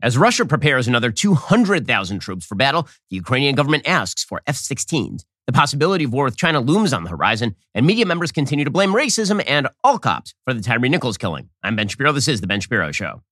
[0.00, 5.24] As Russia prepares another 200,000 troops for battle, the Ukrainian government asks for F 16s.
[5.46, 8.70] The possibility of war with China looms on the horizon, and media members continue to
[8.70, 11.48] blame racism and all cops for the Tyre Nichols killing.
[11.64, 12.12] I'm Ben Shapiro.
[12.12, 13.22] This is The Ben Shapiro Show.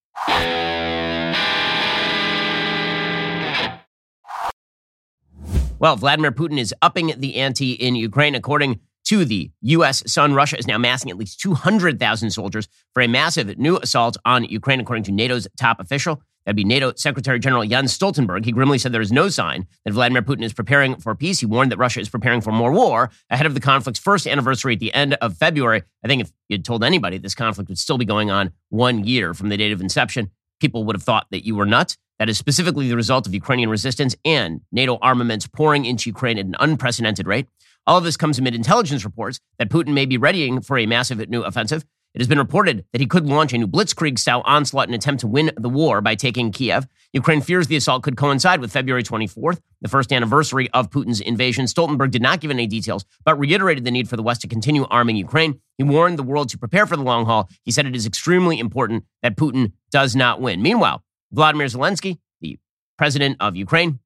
[5.78, 8.34] Well, Vladimir Putin is upping the ante in Ukraine.
[8.34, 10.02] According to the U.S.
[10.10, 14.42] Sun, Russia is now massing at least 200,000 soldiers for a massive new assault on
[14.44, 16.22] Ukraine, according to NATO's top official.
[16.46, 18.44] That'd be NATO Secretary General Jens Stoltenberg.
[18.44, 21.40] He grimly said there is no sign that Vladimir Putin is preparing for peace.
[21.40, 24.74] He warned that Russia is preparing for more war ahead of the conflict's first anniversary
[24.74, 25.82] at the end of February.
[26.04, 29.04] I think if you had told anybody this conflict would still be going on one
[29.04, 31.96] year from the date of inception, people would have thought that you were nuts.
[32.20, 36.46] That is specifically the result of Ukrainian resistance and NATO armaments pouring into Ukraine at
[36.46, 37.48] an unprecedented rate.
[37.88, 41.28] All of this comes amid intelligence reports that Putin may be readying for a massive
[41.28, 41.84] new offensive.
[42.16, 44.98] It has been reported that he could launch a new blitzkrieg style onslaught in an
[44.98, 46.86] attempt to win the war by taking Kiev.
[47.12, 51.66] Ukraine fears the assault could coincide with February 24th, the first anniversary of Putin's invasion.
[51.66, 54.86] Stoltenberg did not give any details, but reiterated the need for the West to continue
[54.86, 55.60] arming Ukraine.
[55.76, 57.50] He warned the world to prepare for the long haul.
[57.64, 60.62] He said it is extremely important that Putin does not win.
[60.62, 62.58] Meanwhile, Vladimir Zelensky, the
[62.96, 63.98] president of Ukraine,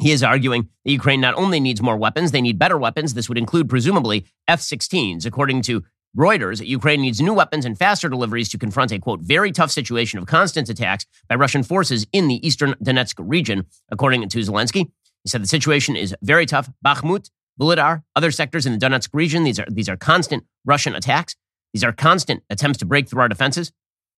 [0.00, 3.14] he is arguing that Ukraine not only needs more weapons, they need better weapons.
[3.14, 5.24] This would include, presumably, F 16s.
[5.24, 5.84] According to
[6.18, 10.18] Reuters, Ukraine needs new weapons and faster deliveries to confront a, quote, very tough situation
[10.18, 14.90] of constant attacks by Russian forces in the eastern Donetsk region, according to Zelensky.
[15.22, 16.70] He said the situation is very tough.
[16.84, 17.30] Bakhmut,
[17.60, 21.36] Vuhledar, other sectors in the Donetsk region, these are, these are constant Russian attacks.
[21.72, 23.70] These are constant attempts to break through our defenses.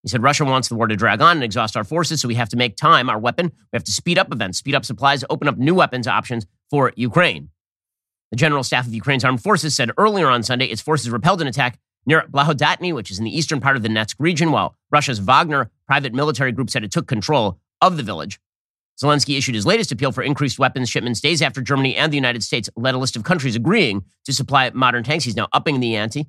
[0.02, 2.36] He said Russia wants the war to drag on and exhaust our forces, so we
[2.36, 3.52] have to make time our weapon.
[3.54, 6.94] We have to speed up events, speed up supplies, open up new weapons options for
[6.96, 7.50] Ukraine.
[8.30, 11.46] The General Staff of Ukraine's armed forces said earlier on Sunday its forces repelled an
[11.48, 15.18] attack near Blahodatny, which is in the eastern part of the Donetsk region, while Russia's
[15.18, 18.40] Wagner private military group said it took control of the village.
[19.02, 22.42] Zelensky issued his latest appeal for increased weapons shipments days after Germany and the United
[22.42, 25.24] States led a list of countries agreeing to supply modern tanks.
[25.24, 26.28] He's now upping the ante.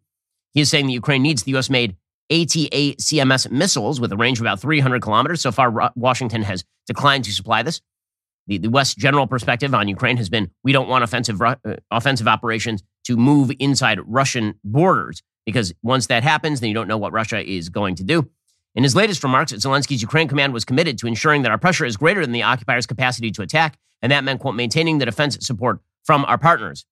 [0.54, 1.70] He is saying that Ukraine needs the U.S.
[1.70, 1.98] made
[2.32, 5.42] ATACMS missiles with a range of about 300 kilometers.
[5.42, 7.82] So far, Washington has declined to supply this.
[8.48, 11.56] The, the general perspective on Ukraine has been we don't want offensive, uh,
[11.92, 16.98] offensive operations to move inside Russian borders because once that happens, then you don't know
[16.98, 18.30] what Russia is going to do.
[18.74, 21.98] In his latest remarks, Zelensky's Ukraine command was committed to ensuring that our pressure is
[21.98, 25.80] greater than the occupiers' capacity to attack, and that meant, quote, maintaining the defense support
[26.04, 26.86] from our partners.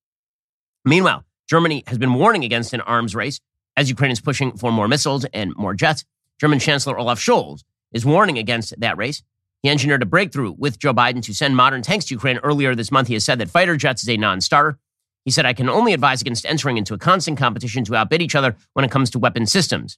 [0.83, 3.39] Meanwhile, Germany has been warning against an arms race
[3.77, 6.03] as Ukraine is pushing for more missiles and more jets.
[6.39, 9.23] German Chancellor Olaf Scholz is warning against that race.
[9.63, 12.91] He engineered a breakthrough with Joe Biden to send modern tanks to Ukraine earlier this
[12.91, 13.07] month.
[13.07, 14.77] He has said that fighter jets is a non starter.
[15.25, 18.35] He said, I can only advise against entering into a constant competition to outbid each
[18.35, 19.97] other when it comes to weapon systems.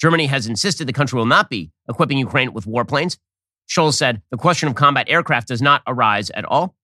[0.00, 3.18] Germany has insisted the country will not be equipping Ukraine with warplanes.
[3.68, 6.74] Scholz said the question of combat aircraft does not arise at all.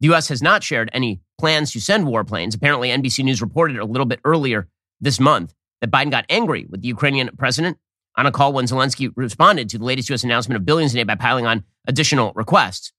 [0.00, 0.28] The U.S.
[0.28, 2.54] has not shared any plans to send warplanes.
[2.54, 4.68] Apparently, NBC News reported a little bit earlier
[5.00, 7.78] this month that Biden got angry with the Ukrainian president
[8.16, 10.24] on a call when Zelensky responded to the latest U.S.
[10.24, 12.92] announcement of billions in aid by piling on additional requests.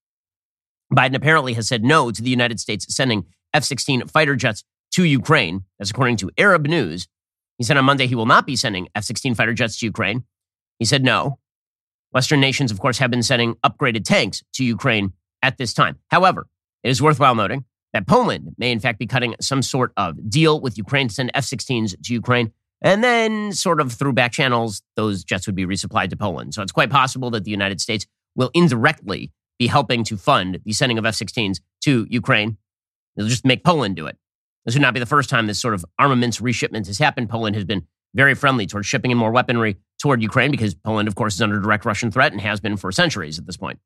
[0.93, 5.03] Biden apparently has said no to the United States sending F 16 fighter jets to
[5.03, 5.63] Ukraine.
[5.79, 7.07] That's according to Arab News.
[7.57, 10.25] He said on Monday he will not be sending F 16 fighter jets to Ukraine.
[10.77, 11.39] He said no.
[12.11, 15.97] Western nations, of course, have been sending upgraded tanks to Ukraine at this time.
[16.09, 16.47] However,
[16.83, 20.59] it is worthwhile noting that Poland may, in fact, be cutting some sort of deal
[20.59, 22.51] with Ukraine to send F 16s to Ukraine.
[22.81, 26.53] And then, sort of through back channels, those jets would be resupplied to Poland.
[26.53, 28.05] So it's quite possible that the United States
[28.35, 32.57] will indirectly be helping to fund the sending of F 16s to Ukraine.
[33.15, 34.17] They'll just make Poland do it.
[34.65, 37.29] This would not be the first time this sort of armaments reshipment has happened.
[37.29, 41.15] Poland has been very friendly towards shipping in more weaponry toward Ukraine because Poland, of
[41.15, 43.79] course, is under direct Russian threat and has been for centuries at this point.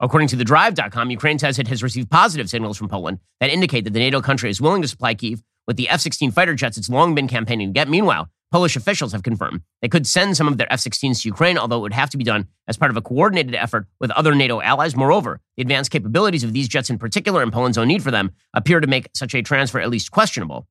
[0.00, 3.92] According to thedrive.com, Ukraine says it has received positive signals from Poland that indicate that
[3.92, 6.90] the NATO country is willing to supply Kiev with the F 16 fighter jets it's
[6.90, 7.88] long been campaigning to get.
[7.88, 11.56] Meanwhile, Polish officials have confirmed they could send some of their F 16s to Ukraine,
[11.56, 14.34] although it would have to be done as part of a coordinated effort with other
[14.34, 14.96] NATO allies.
[14.96, 18.32] Moreover, the advanced capabilities of these jets in particular and Poland's own need for them
[18.52, 20.66] appear to make such a transfer at least questionable.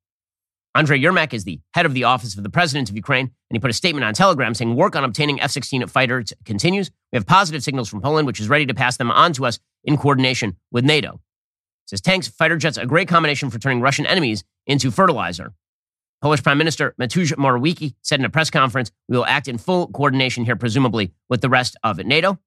[0.76, 3.60] Andrei Yermak is the head of the office of the president of Ukraine, and he
[3.60, 6.92] put a statement on Telegram saying work on obtaining F 16 fighters continues.
[7.14, 9.60] We have positive signals from Poland, which is ready to pass them on to us
[9.86, 11.22] in coordination with NATO.
[11.90, 15.54] Says tanks, fighter jets, a great combination for turning Russian enemies into fertilizer.
[16.22, 19.88] Polish Prime Minister Mateusz Morawiecki said in a press conference, we will act in full
[19.88, 22.38] coordination here, presumably with the rest of NATO.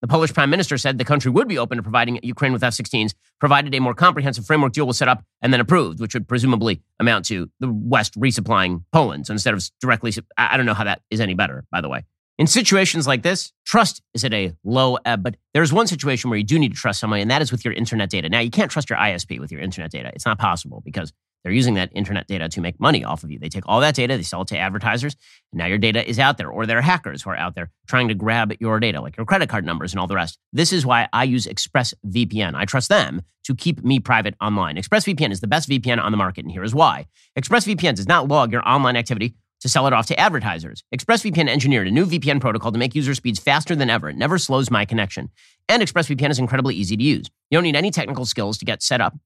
[0.00, 2.74] The Polish prime minister said the country would be open to providing Ukraine with F
[2.74, 6.28] 16s, provided a more comprehensive framework deal was set up and then approved, which would
[6.28, 9.26] presumably amount to the West resupplying Poland.
[9.26, 12.04] So instead of directly, I don't know how that is any better, by the way.
[12.38, 16.38] In situations like this, trust is at a low ebb, but there's one situation where
[16.38, 18.28] you do need to trust somebody, and that is with your internet data.
[18.28, 20.10] Now, you can't trust your ISP with your internet data.
[20.14, 23.38] It's not possible because they're using that internet data to make money off of you.
[23.38, 25.16] They take all that data, they sell it to advertisers,
[25.50, 27.70] and now your data is out there, or there are hackers who are out there
[27.86, 30.38] trying to grab your data, like your credit card numbers and all the rest.
[30.52, 32.54] This is why I use ExpressVPN.
[32.54, 34.76] I trust them to keep me private online.
[34.76, 37.06] ExpressVPN is the best VPN on the market, and here is why.
[37.38, 40.84] ExpressVPN does not log your online activity to sell it off to advertisers.
[40.94, 44.10] ExpressVPN engineered a new VPN protocol to make user speeds faster than ever.
[44.10, 45.30] It never slows my connection.
[45.68, 47.30] And ExpressVPN is incredibly easy to use.
[47.50, 49.16] You don't need any technical skills to get set up.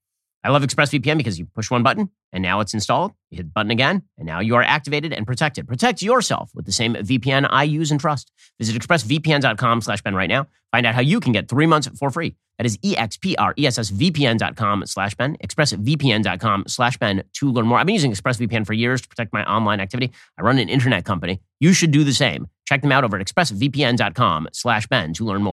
[0.43, 3.11] I love ExpressVPN because you push one button and now it's installed.
[3.29, 5.67] You hit the button again and now you are activated and protected.
[5.67, 8.31] Protect yourself with the same VPN I use and trust.
[8.59, 10.47] Visit expressvpn.com slash Ben right now.
[10.71, 12.35] Find out how you can get three months for free.
[12.57, 17.79] That is expressvpn.com slash Ben, expressvpn.com slash Ben to learn more.
[17.79, 20.11] I've been using ExpressVPN for years to protect my online activity.
[20.37, 21.41] I run an internet company.
[21.59, 22.47] You should do the same.
[22.65, 25.53] Check them out over at expressvpn.com slash Ben to learn more.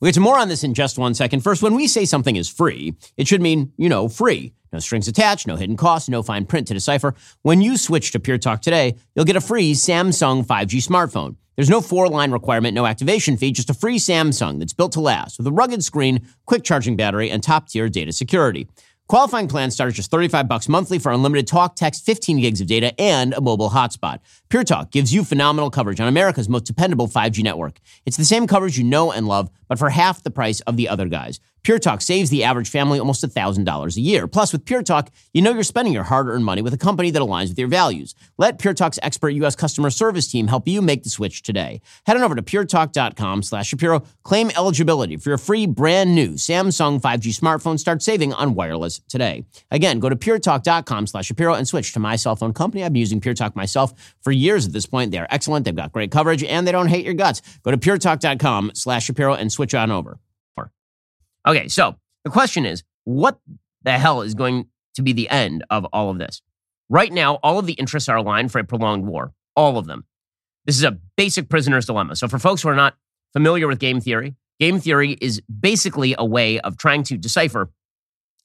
[0.00, 1.40] We'll get to more on this in just one second.
[1.40, 4.52] First, when we say something is free, it should mean, you know, free.
[4.70, 7.14] No strings attached, no hidden costs, no fine print to decipher.
[7.42, 11.36] When you switch to Pure Talk today, you'll get a free Samsung 5G smartphone.
[11.54, 15.00] There's no four line requirement, no activation fee, just a free Samsung that's built to
[15.00, 18.68] last with a rugged screen, quick charging battery, and top tier data security.
[19.08, 22.66] Qualifying plans start at just 35 bucks monthly for unlimited talk, text, 15 gigs of
[22.66, 24.18] data, and a mobile hotspot.
[24.48, 27.78] Pure Talk gives you phenomenal coverage on America's most dependable 5G network.
[28.04, 30.88] It's the same coverage you know and love, but for half the price of the
[30.88, 31.38] other guys.
[31.66, 34.28] Pure Talk saves the average family almost $1,000 a year.
[34.28, 37.10] Plus, with Pure Talk, you know you're spending your hard earned money with a company
[37.10, 38.14] that aligns with your values.
[38.38, 39.56] Let Pure Talk's expert U.S.
[39.56, 41.80] customer service team help you make the switch today.
[42.06, 44.04] Head on over to puretalk.com slash Shapiro.
[44.22, 47.80] Claim eligibility for your free brand new Samsung 5G smartphone.
[47.80, 49.44] Start saving on wireless today.
[49.72, 52.84] Again, go to puretalk.com slash Shapiro and switch to my cell phone company.
[52.84, 55.10] I've been using Pure Talk myself for years at this point.
[55.10, 55.64] They are excellent.
[55.64, 57.42] They've got great coverage and they don't hate your guts.
[57.64, 60.20] Go to puretalk.com slash Shapiro and switch on over.
[61.46, 63.38] Okay, so the question is what
[63.82, 66.42] the hell is going to be the end of all of this?
[66.88, 69.32] Right now, all of the interests are aligned for a prolonged war.
[69.54, 70.04] All of them.
[70.64, 72.16] This is a basic prisoner's dilemma.
[72.16, 72.96] So, for folks who are not
[73.32, 77.70] familiar with game theory, game theory is basically a way of trying to decipher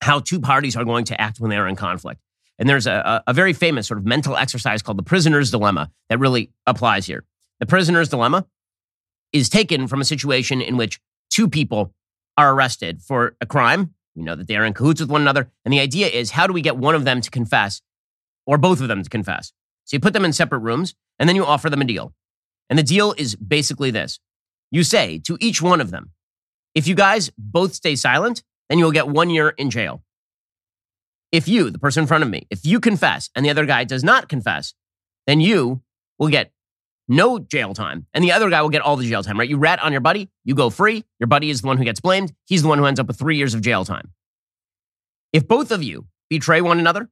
[0.01, 2.21] how two parties are going to act when they are in conflict.
[2.59, 6.19] And there's a, a very famous sort of mental exercise called the prisoner's dilemma that
[6.19, 7.24] really applies here.
[7.59, 8.45] The prisoner's dilemma
[9.33, 11.00] is taken from a situation in which
[11.30, 11.94] two people
[12.38, 13.94] are arrested for a crime.
[14.16, 15.50] We know that they are in cahoots with one another.
[15.63, 17.81] And the idea is how do we get one of them to confess
[18.45, 19.54] or both of them to confess?
[19.86, 22.13] So you put them in separate rooms and then you offer them a deal.
[22.69, 24.19] And the deal is basically this
[24.72, 26.12] you say to each one of them,
[26.74, 30.01] if you guys both stay silent, then you will get one year in jail.
[31.31, 33.84] If you, the person in front of me, if you confess and the other guy
[33.84, 34.74] does not confess,
[35.27, 35.81] then you
[36.18, 36.51] will get
[37.07, 39.50] no jail time, and the other guy will get all the jail time, right?
[39.50, 41.03] You rat on your buddy, you go free.
[41.19, 42.33] Your buddy is the one who gets blamed.
[42.45, 44.12] He's the one who ends up with three years of jail time.
[45.33, 47.09] If both of you betray one another,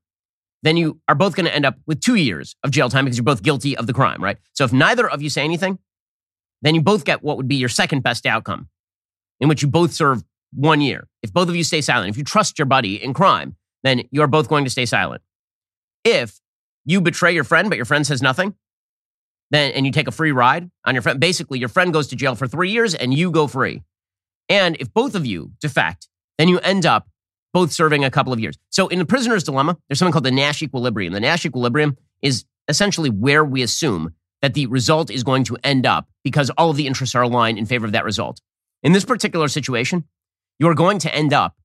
[0.63, 3.17] then you are both going to end up with two years of jail time because
[3.17, 4.37] you're both guilty of the crime, right?
[4.53, 5.79] So if neither of you say anything,
[6.61, 8.67] then you both get what would be your second best outcome,
[9.39, 11.07] in which you both serve one year.
[11.23, 14.27] If both of you stay silent, if you trust your buddy in crime, then you're
[14.27, 15.21] both going to stay silent.
[16.03, 16.39] If
[16.85, 18.55] you betray your friend, but your friend says nothing,
[19.51, 21.19] then and you take a free ride on your friend.
[21.19, 23.81] Basically, your friend goes to jail for three years and you go free.
[24.47, 27.07] And if both of you defect, then you end up
[27.53, 28.57] both serving a couple of years.
[28.69, 31.13] So in the prisoner's dilemma, there's something called the Nash equilibrium.
[31.13, 35.85] The Nash equilibrium is essentially where we assume that the result is going to end
[35.85, 38.39] up because all of the interests are aligned in favor of that result.
[38.83, 40.05] In this particular situation,
[40.59, 41.55] you're going to end up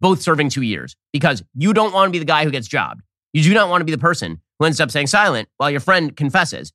[0.00, 3.02] both serving two years because you don't want to be the guy who gets jobbed.
[3.32, 5.80] You do not want to be the person who ends up staying silent while your
[5.80, 6.72] friend confesses.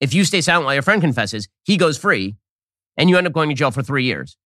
[0.00, 2.36] If you stay silent while your friend confesses, he goes free
[2.96, 4.36] and you end up going to jail for three years.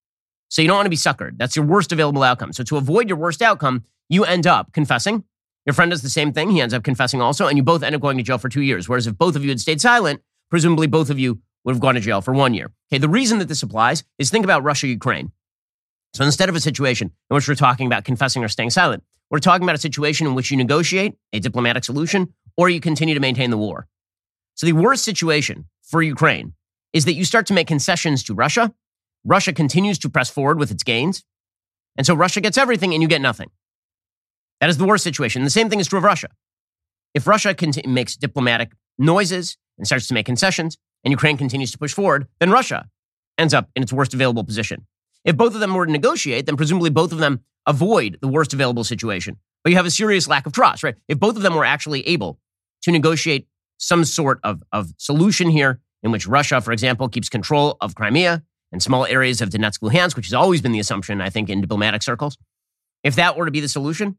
[0.48, 1.38] So you don't want to be suckered.
[1.38, 2.52] That's your worst available outcome.
[2.52, 5.24] So to avoid your worst outcome, you end up confessing.
[5.66, 6.50] Your friend does the same thing.
[6.50, 8.62] He ends up confessing also, and you both end up going to jail for two
[8.62, 8.88] years.
[8.88, 11.94] Whereas if both of you had stayed silent, presumably both of you would have gone
[11.94, 12.72] to jail for one year.
[12.90, 15.30] Okay, the reason that this applies is think about Russia Ukraine.
[16.14, 19.38] So instead of a situation in which we're talking about confessing or staying silent, we're
[19.38, 23.20] talking about a situation in which you negotiate a diplomatic solution or you continue to
[23.20, 23.86] maintain the war.
[24.60, 26.52] So the worst situation for Ukraine
[26.92, 28.74] is that you start to make concessions to Russia.
[29.24, 31.24] Russia continues to press forward with its gains.
[31.96, 33.48] And so Russia gets everything and you get nothing.
[34.60, 35.44] That is the worst situation.
[35.44, 36.28] The same thing is true of Russia.
[37.14, 41.94] If Russia makes diplomatic noises and starts to make concessions and Ukraine continues to push
[41.94, 42.86] forward, then Russia
[43.38, 44.86] ends up in its worst available position.
[45.24, 48.52] If both of them were to negotiate, then presumably both of them avoid the worst
[48.52, 49.38] available situation.
[49.64, 50.96] But you have a serious lack of trust, right?
[51.08, 52.38] If both of them were actually able
[52.82, 53.46] to negotiate
[53.80, 58.42] some sort of, of solution here in which Russia, for example, keeps control of Crimea
[58.70, 61.60] and small areas of Donetsk, Luhansk, which has always been the assumption, I think, in
[61.60, 62.38] diplomatic circles.
[63.02, 64.18] If that were to be the solution,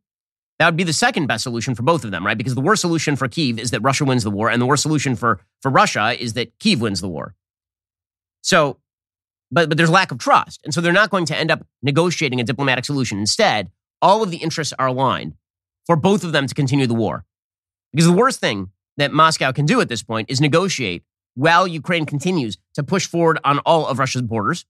[0.60, 2.38] that would be the second best solution for both of them, right?
[2.38, 4.84] Because the worst solution for Kiev is that Russia wins the war, and the worst
[4.84, 7.36] solution for, for Russia is that Kiev wins the war.
[8.42, 8.80] So,
[9.52, 10.60] but, but there's lack of trust.
[10.64, 13.20] And so they're not going to end up negotiating a diplomatic solution.
[13.20, 15.36] Instead, all of the interests are aligned
[15.86, 17.26] for both of them to continue the war.
[17.92, 21.04] Because the worst thing that Moscow can do at this point is negotiate
[21.36, 24.66] while Ukraine continues to push forward on all of Russia's borders.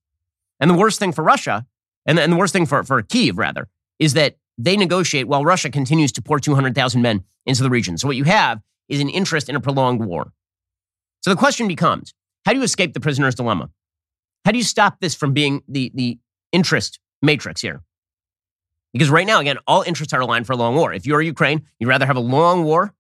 [0.60, 1.66] And the worst thing for Russia,
[2.06, 3.68] and, and the worst thing for, for Kiev, rather,
[4.00, 7.98] is that they negotiate while Russia continues to pour 200,000 men into the region.
[7.98, 10.32] So what you have is an interest in a prolonged war.
[11.22, 12.14] So the question becomes
[12.46, 13.70] how do you escape the prisoner's dilemma?
[14.46, 16.20] How do you stop this from being the, the
[16.52, 17.82] interest matrix here?
[18.94, 20.92] Because right now, again, all interests are aligned for a long war.
[20.92, 22.94] If you're Ukraine, you'd rather have a long war,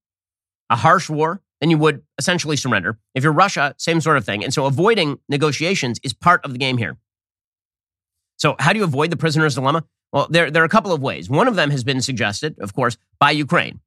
[0.71, 2.97] a harsh war, than you would essentially surrender.
[3.13, 4.43] If you're Russia, same sort of thing.
[4.43, 6.97] And so avoiding negotiations is part of the game here.
[8.37, 9.85] So, how do you avoid the prisoner's dilemma?
[10.11, 11.29] Well, there, there are a couple of ways.
[11.29, 13.79] One of them has been suggested, of course, by Ukraine.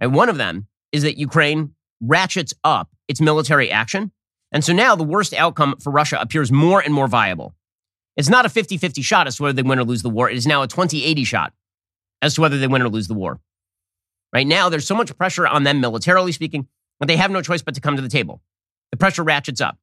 [0.00, 4.10] And one of them is that Ukraine ratchets up its military action.
[4.52, 7.54] And so now the worst outcome for Russia appears more and more viable.
[8.16, 10.28] It's not a 50 50 shot as to whether they win or lose the war.
[10.28, 11.52] It is now a 20 80 shot
[12.20, 13.40] as to whether they win or lose the war.
[14.32, 16.66] Right now, there's so much pressure on them, militarily speaking,
[17.00, 18.42] that they have no choice but to come to the table.
[18.90, 19.78] The pressure ratchets up.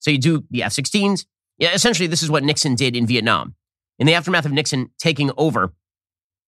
[0.00, 1.26] So you do the F 16s.
[1.58, 3.54] Yeah, essentially, this is what Nixon did in Vietnam.
[3.98, 5.72] In the aftermath of Nixon taking over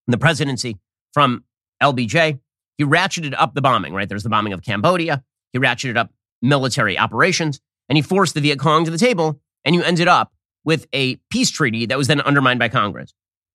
[0.07, 0.77] the presidency
[1.13, 1.45] from
[1.83, 2.41] LBJ,
[2.77, 4.09] he ratcheted up the bombing, right?
[4.09, 5.25] There's the bombing of Cambodia.
[5.53, 9.41] He ratcheted up military operations and he forced the Viet Cong to the table.
[9.65, 10.33] And you ended up
[10.65, 13.15] with a peace treaty that was then undermined by Congress.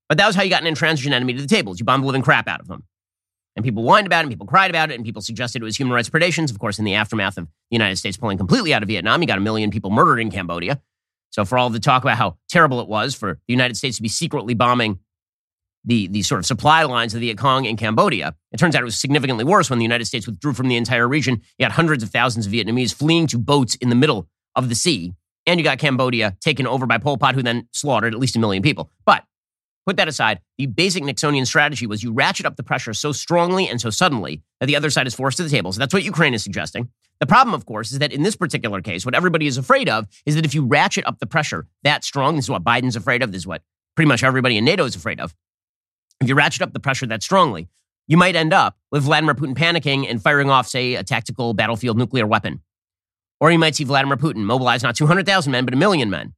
[0.09, 1.75] But that was how you got an intransigent enemy to the table.
[1.75, 2.83] You bombed the living crap out of them.
[3.55, 5.77] And people whined about it, and people cried about it, and people suggested it was
[5.77, 6.50] human rights predations.
[6.50, 9.27] Of course, in the aftermath of the United States pulling completely out of Vietnam, you
[9.27, 10.81] got a million people murdered in Cambodia.
[11.29, 14.03] So, for all the talk about how terrible it was for the United States to
[14.03, 15.00] be secretly bombing
[15.86, 18.81] the, the sort of supply lines of the Viet Cong in Cambodia, it turns out
[18.81, 21.41] it was significantly worse when the United States withdrew from the entire region.
[21.57, 24.75] You had hundreds of thousands of Vietnamese fleeing to boats in the middle of the
[24.75, 25.13] sea.
[25.45, 28.39] And you got Cambodia taken over by Pol Pot, who then slaughtered at least a
[28.39, 28.91] million people.
[29.05, 29.25] But
[29.85, 30.39] Put that aside.
[30.57, 34.41] The basic Nixonian strategy was you ratchet up the pressure so strongly and so suddenly
[34.59, 35.73] that the other side is forced to the table.
[35.73, 36.89] So that's what Ukraine is suggesting.
[37.19, 40.07] The problem, of course, is that in this particular case, what everybody is afraid of
[40.25, 43.23] is that if you ratchet up the pressure that strong, this is what Biden's afraid
[43.23, 43.61] of, this is what
[43.95, 45.35] pretty much everybody in NATO is afraid of.
[46.21, 47.67] If you ratchet up the pressure that strongly,
[48.07, 51.97] you might end up with Vladimir Putin panicking and firing off, say, a tactical battlefield
[51.97, 52.61] nuclear weapon.
[53.39, 56.33] Or you might see Vladimir Putin mobilize not 200,000 men, but a million men.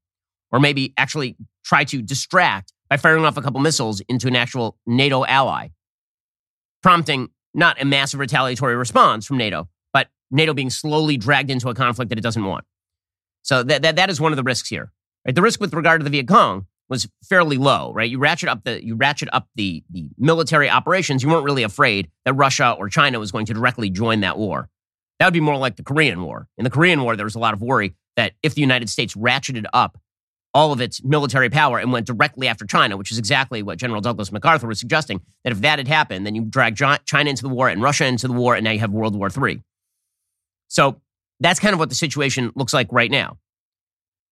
[0.51, 4.77] Or maybe actually try to distract by firing off a couple missiles into an actual
[4.85, 5.67] NATO ally,
[6.81, 11.75] prompting not a massive retaliatory response from NATO, but NATO being slowly dragged into a
[11.75, 12.63] conflict that it doesn't want.
[13.41, 14.93] So that, that, that is one of the risks here.
[15.25, 15.35] Right?
[15.35, 18.09] The risk with regard to the Viet Cong was fairly low, right?
[18.09, 21.23] You ratchet up the you ratchet up the, the military operations.
[21.23, 24.69] You weren't really afraid that Russia or China was going to directly join that war.
[25.19, 26.47] That would be more like the Korean War.
[26.57, 29.15] In the Korean War, there was a lot of worry that if the United States
[29.15, 29.97] ratcheted up
[30.55, 33.99] all of its military power and went directly after China, which is exactly what General
[33.99, 35.19] Douglas MacArthur was suggesting.
[35.43, 38.27] That if that had happened, then you drag China into the war and Russia into
[38.27, 39.61] the war, and now you have World War III.
[40.69, 41.01] So
[41.41, 43.37] that's kind of what the situation looks like right now.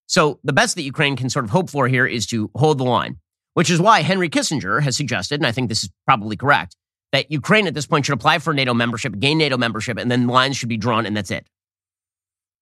[0.07, 2.85] So the best that Ukraine can sort of hope for here is to hold the
[2.85, 3.17] line,
[3.53, 6.77] which is why Henry Kissinger has suggested, and I think this is probably correct,
[7.11, 10.27] that Ukraine at this point should apply for NATO membership, gain NATO membership, and then
[10.27, 11.47] lines should be drawn, and that's it.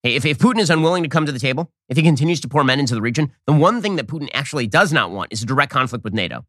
[0.03, 2.63] If, if Putin is unwilling to come to the table, if he continues to pour
[2.63, 5.45] men into the region, the one thing that Putin actually does not want is a
[5.45, 6.45] direct conflict with NATO.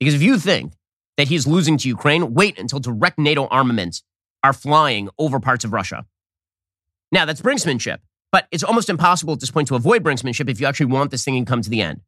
[0.00, 0.72] Because if you think
[1.16, 4.02] that he's losing to Ukraine, wait until direct NATO armaments
[4.42, 6.06] are flying over parts of Russia.
[7.12, 7.98] Now, that's brinksmanship,
[8.32, 11.24] but it's almost impossible at this point to avoid brinksmanship if you actually want this
[11.24, 12.00] thing to come to the end.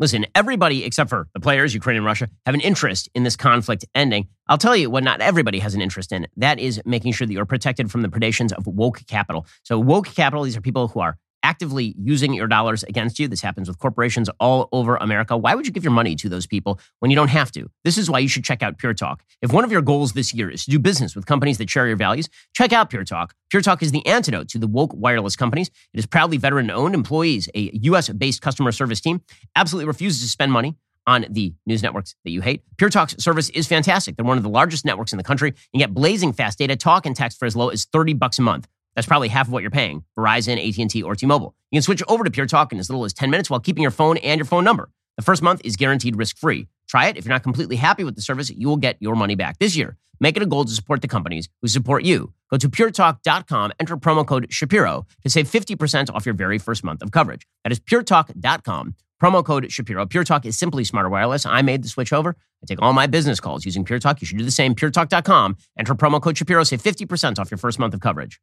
[0.00, 3.84] Listen, everybody except for the players, Ukraine and Russia, have an interest in this conflict
[3.94, 4.28] ending.
[4.48, 6.26] I'll tell you what not everybody has an interest in.
[6.38, 9.46] That is making sure that you're protected from the predations of woke capital.
[9.62, 11.18] So, woke capital, these are people who are
[11.50, 13.26] actively using your dollars against you.
[13.26, 15.36] This happens with corporations all over America.
[15.36, 17.68] Why would you give your money to those people when you don't have to?
[17.82, 19.24] This is why you should check out Pure Talk.
[19.42, 21.88] If one of your goals this year is to do business with companies that share
[21.88, 23.34] your values, check out Pure Talk.
[23.50, 25.72] Pure Talk is the antidote to the woke wireless companies.
[25.92, 29.20] It is proudly veteran owned employees, a US based customer service team,
[29.56, 30.76] absolutely refuses to spend money
[31.08, 32.62] on the news networks that you hate.
[32.76, 34.14] Pure Talk's service is fantastic.
[34.14, 35.52] They're one of the largest networks in the country.
[35.72, 38.42] You get blazing fast data, talk, and text for as low as 30 bucks a
[38.42, 38.68] month.
[38.94, 40.04] That's probably half of what you're paying.
[40.18, 41.54] Verizon, AT&T, or T-Mobile.
[41.70, 43.82] You can switch over to Pure Talk in as little as 10 minutes while keeping
[43.82, 44.90] your phone and your phone number.
[45.16, 46.66] The first month is guaranteed risk-free.
[46.88, 47.16] Try it.
[47.16, 49.58] If you're not completely happy with the service, you will get your money back.
[49.58, 52.32] This year, make it a goal to support the companies who support you.
[52.50, 57.02] Go to puretalk.com, enter promo code Shapiro to save 50% off your very first month
[57.02, 57.46] of coverage.
[57.62, 60.04] That is puretalk.com, promo code Shapiro.
[60.06, 61.46] Pure Talk is simply smarter wireless.
[61.46, 62.36] I made the switch over.
[62.62, 64.20] I take all my business calls using Pure Talk.
[64.20, 64.74] You should do the same.
[64.74, 68.40] puretalk.com, enter promo code Shapiro, save 50% off your first month of coverage.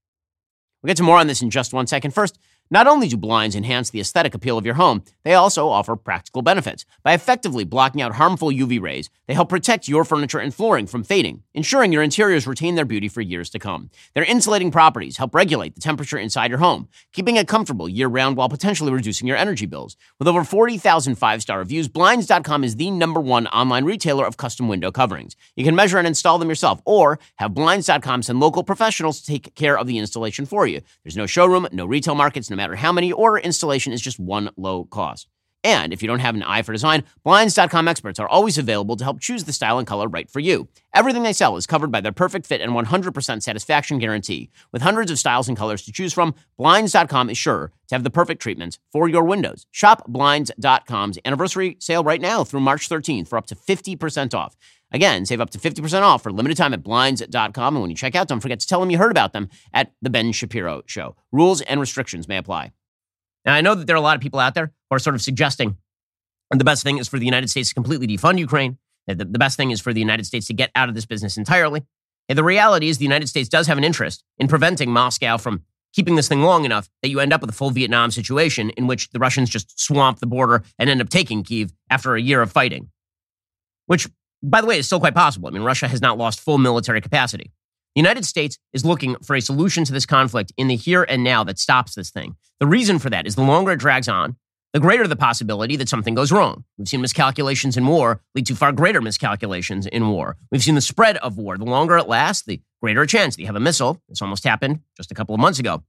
[0.88, 2.12] We'll get to more on this in just one second.
[2.12, 5.96] First, not only do blinds enhance the aesthetic appeal of your home, they also offer
[5.96, 6.86] practical benefits.
[7.04, 11.04] By effectively blocking out harmful UV rays, they help protect your furniture and flooring from
[11.04, 13.90] fading, ensuring your interiors retain their beauty for years to come.
[14.16, 18.36] Their insulating properties help regulate the temperature inside your home, keeping it comfortable year round
[18.36, 19.96] while potentially reducing your energy bills.
[20.20, 24.68] With over 40,000 five star reviews, Blinds.com is the number one online retailer of custom
[24.68, 25.36] window coverings.
[25.56, 29.56] You can measure and install them yourself, or have Blinds.com send local professionals to take
[29.56, 30.82] care of the installation for you.
[31.04, 34.50] There's no showroom, no retail markets, no matter how many, or installation is just one
[34.58, 35.30] low cost.
[35.64, 39.04] And if you don't have an eye for design, Blinds.com experts are always available to
[39.04, 40.70] help choose the style and color right for you.
[40.94, 44.50] Everything they sell is covered by their perfect fit and 100% satisfaction guarantee.
[44.72, 48.10] With hundreds of styles and colors to choose from, Blinds.com is sure to have the
[48.10, 49.66] perfect treatments for your windows.
[49.72, 54.56] Shop Blinds.com's anniversary sale right now through March 13th for up to 50% off.
[54.92, 57.76] Again, save up to 50% off for limited time at Blinds.com.
[57.76, 59.92] And when you check out, don't forget to tell them you heard about them at
[60.02, 61.16] The Ben Shapiro Show.
[61.32, 62.72] Rules and restrictions may apply.
[63.46, 65.16] Now, I know that there are a lot of people out there who are sort
[65.16, 65.78] of suggesting
[66.52, 68.78] the best thing is for the United States to completely defund Ukraine.
[69.08, 71.38] The, the best thing is for the United States to get out of this business
[71.38, 71.84] entirely.
[72.30, 75.64] And the reality is the United States does have an interest in preventing Moscow from
[75.94, 78.88] keeping this thing long enough that you end up with a full Vietnam situation in
[78.88, 82.42] which the Russians just swamp the border and end up taking Kiev after a year
[82.42, 82.90] of fighting.
[83.86, 84.10] Which,
[84.44, 85.48] by the way, it's still quite possible.
[85.48, 87.52] I mean, Russia has not lost full military capacity.
[87.96, 91.24] The United States is looking for a solution to this conflict in the here and
[91.24, 92.36] now that stops this thing.
[92.60, 94.36] The reason for that is the longer it drags on,
[94.74, 96.64] the greater the possibility that something goes wrong.
[96.78, 100.38] We've seen miscalculations in war lead to far greater miscalculations in war.
[100.52, 101.58] We've seen the spread of war.
[101.58, 104.02] The longer it lasts, the greater a chance that you have a missile.
[104.08, 105.84] This almost happened just a couple of months ago.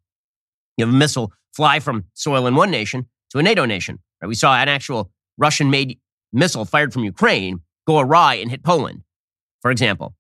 [0.79, 3.99] You have a missile fly from soil in one nation to a NATO nation.
[4.23, 4.29] Right?
[4.29, 5.99] We saw an actual Russian made
[6.33, 9.03] missile fired from Ukraine go awry and hit Poland,
[9.63, 10.15] for example.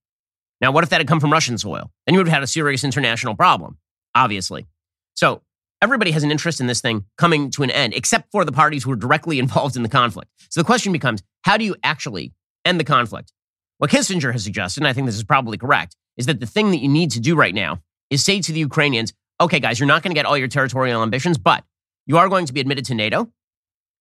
[0.60, 1.92] Now, what if that had come from Russian soil?
[2.06, 3.76] Then you would have had a serious international problem,
[4.14, 4.66] obviously.
[5.14, 5.42] So
[5.82, 8.84] everybody has an interest in this thing coming to an end, except for the parties
[8.84, 10.30] who are directly involved in the conflict.
[10.48, 12.32] So the question becomes how do you actually
[12.64, 13.32] end the conflict?
[13.76, 16.70] What Kissinger has suggested, and I think this is probably correct, is that the thing
[16.70, 19.86] that you need to do right now is say to the Ukrainians, okay, guys, you're
[19.86, 21.62] not going to get all your territorial ambitions, but
[22.06, 23.30] you are going to be admitted to NATO.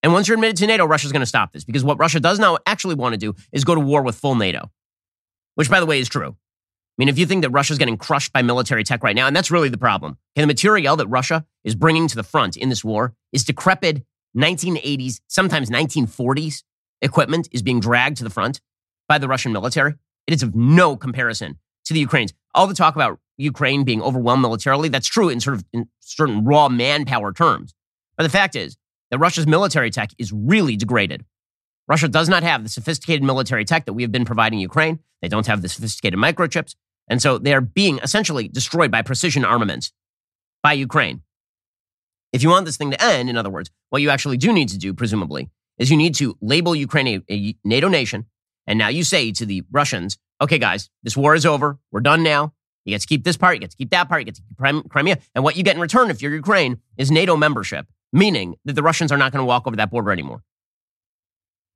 [0.04, 2.40] And once you're admitted to NATO, Russia's going to stop this because what Russia does
[2.40, 4.72] now actually want to do is go to war with full NATO,
[5.56, 6.30] which, by the way, is true.
[6.30, 9.36] I mean, if you think that Russia's getting crushed by military tech right now, and
[9.36, 10.18] that's really the problem.
[10.36, 14.04] Okay, the material that Russia is bringing to the front in this war is decrepit
[14.36, 16.64] 1980s, sometimes 1940s
[17.02, 18.62] equipment is being dragged to the front
[19.08, 19.96] by the Russian military.
[20.26, 22.34] It is of no comparison to the Ukrainians.
[22.54, 26.44] All the talk about Ukraine being overwhelmed militarily, that's true in sort of in certain
[26.44, 27.74] raw manpower terms.
[28.18, 28.78] But the fact is
[29.12, 31.26] that Russia's military tech is really degraded.
[31.88, 35.00] Russia does not have the sophisticated military tech that we have been providing Ukraine.
[35.22, 36.76] They don't have the sophisticated microchips.
[37.08, 39.94] And so they're being essentially destroyed by precision armaments
[40.62, 41.22] by Ukraine.
[42.34, 44.70] If you want this thing to end, in other words, what you actually do need
[44.70, 48.26] to do, presumably, is you need to label Ukraine a, a NATO nation.
[48.66, 51.80] And now you say to the Russians, okay, guys, this war is over.
[51.92, 52.54] We're done now.
[52.84, 53.56] You get to keep this part.
[53.56, 54.22] You get to keep that part.
[54.22, 55.20] You get to keep Crimea.
[55.36, 58.84] And what you get in return, if you're Ukraine, is NATO membership, meaning that the
[58.84, 60.44] Russians are not going to walk over that border anymore.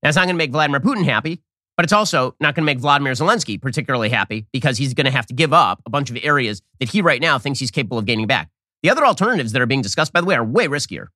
[0.02, 1.42] That's not going to make Vladimir Putin happy
[1.82, 5.12] but it's also not going to make Vladimir Zelensky particularly happy because he's going to
[5.12, 7.98] have to give up a bunch of areas that he right now thinks he's capable
[7.98, 8.50] of gaining back.
[8.84, 11.08] The other alternatives that are being discussed, by the way, are way riskier.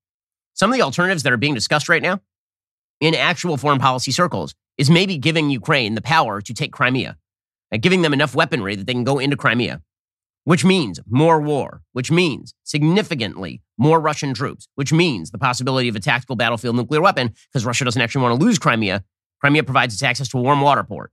[0.56, 2.21] Some of the alternatives that are being discussed right now
[2.99, 7.17] in actual foreign policy circles is maybe giving Ukraine the power to take Crimea
[7.71, 9.82] and giving them enough weaponry that they can go into Crimea,
[10.45, 15.95] which means more war, which means significantly more Russian troops, which means the possibility of
[15.95, 19.03] a tactical battlefield nuclear weapon because Russia doesn't actually want to lose Crimea
[19.45, 21.12] Crimea provides its access to a warm water port.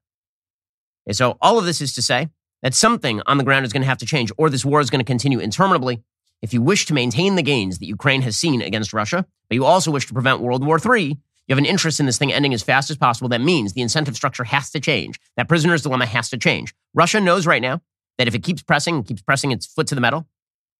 [1.06, 2.28] And so all of this is to say
[2.62, 4.88] that something on the ground is going to have to change, or this war is
[4.88, 6.02] going to continue interminably.
[6.40, 9.64] If you wish to maintain the gains that Ukraine has seen against Russia, but you
[9.64, 11.18] also wish to prevent World War III, you
[11.50, 13.28] have an interest in this thing ending as fast as possible.
[13.28, 15.20] That means the incentive structure has to change.
[15.36, 16.74] That prisoner's dilemma has to change.
[16.94, 17.82] Russia knows right now
[18.18, 20.26] that if it keeps pressing, keeps pressing its foot to the metal,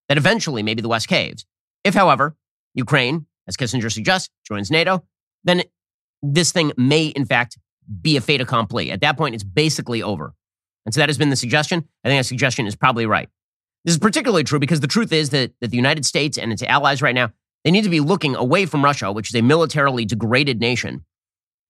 [0.09, 1.47] that eventually maybe the West caves.
[1.85, 2.37] If, however,
[2.75, 5.05] Ukraine, as Kissinger suggests, joins NATO,
[5.45, 5.62] then
[6.23, 7.59] this thing may, in fact,
[8.01, 8.90] be a fait accompli.
[8.92, 10.35] At that point, it's basically over.
[10.85, 11.88] And so that has been the suggestion.
[12.05, 13.29] I think that suggestion is probably right.
[13.85, 16.62] This is particularly true because the truth is that, that the United States and its
[16.62, 17.31] allies right now,
[17.64, 21.05] they need to be looking away from Russia, which is a militarily degraded nation,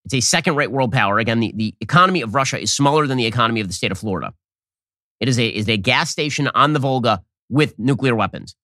[0.04, 1.18] It's a second rate world power.
[1.18, 3.98] Again, the, the economy of Russia is smaller than the economy of the state of
[3.98, 4.34] Florida.
[5.22, 8.56] It is a, is a gas station on the Volga with nuclear weapons.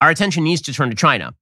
[0.00, 1.34] Our attention needs to turn to China.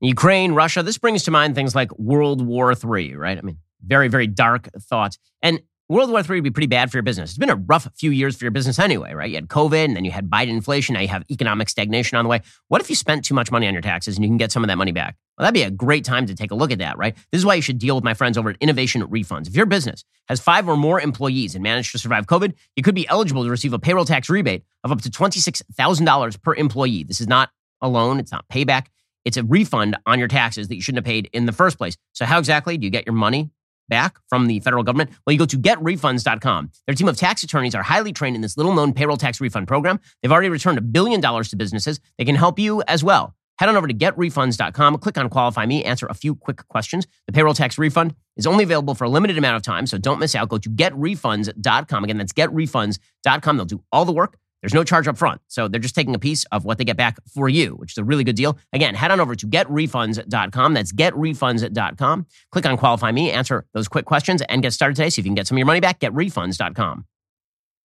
[0.00, 3.36] Ukraine, Russia, this brings to mind things like World War III, right?
[3.36, 5.18] I mean, very, very dark thoughts.
[5.42, 5.60] And
[5.90, 7.30] World War III would be pretty bad for your business.
[7.30, 9.28] It's been a rough few years for your business anyway, right?
[9.28, 10.94] You had COVID and then you had Biden inflation.
[10.94, 12.40] Now you have economic stagnation on the way.
[12.68, 14.64] What if you spent too much money on your taxes and you can get some
[14.64, 15.16] of that money back?
[15.36, 17.14] Well, that'd be a great time to take a look at that, right?
[17.30, 19.48] This is why you should deal with my friends over at Innovation Refunds.
[19.48, 22.94] If your business has five or more employees and managed to survive COVID, you could
[22.94, 27.04] be eligible to receive a payroll tax rebate of up to $26,000 per employee.
[27.04, 27.50] This is not
[27.82, 28.86] a loan, it's not payback.
[29.26, 31.96] It's a refund on your taxes that you shouldn't have paid in the first place.
[32.12, 33.50] So, how exactly do you get your money
[33.88, 35.10] back from the federal government?
[35.26, 36.70] Well, you go to getrefunds.com.
[36.86, 39.66] Their team of tax attorneys are highly trained in this little known payroll tax refund
[39.66, 40.00] program.
[40.22, 42.00] They've already returned a billion dollars to businesses.
[42.18, 43.34] They can help you as well.
[43.58, 47.06] Head on over to getrefunds.com, click on qualify me, answer a few quick questions.
[47.26, 50.18] The payroll tax refund is only available for a limited amount of time, so don't
[50.18, 50.48] miss out.
[50.48, 52.04] Go to getrefunds.com.
[52.04, 53.56] Again, that's getrefunds.com.
[53.56, 54.38] They'll do all the work.
[54.62, 55.40] There's no charge up front.
[55.48, 57.98] So they're just taking a piece of what they get back for you, which is
[57.98, 58.58] a really good deal.
[58.72, 60.74] Again, head on over to getrefunds.com.
[60.74, 62.26] That's getrefunds.com.
[62.50, 65.08] Click on qualify me, answer those quick questions, and get started today.
[65.08, 66.00] If you can get some of your money back.
[66.00, 67.06] Getrefunds.com.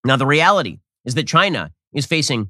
[0.05, 2.49] Now, the reality is that China is facing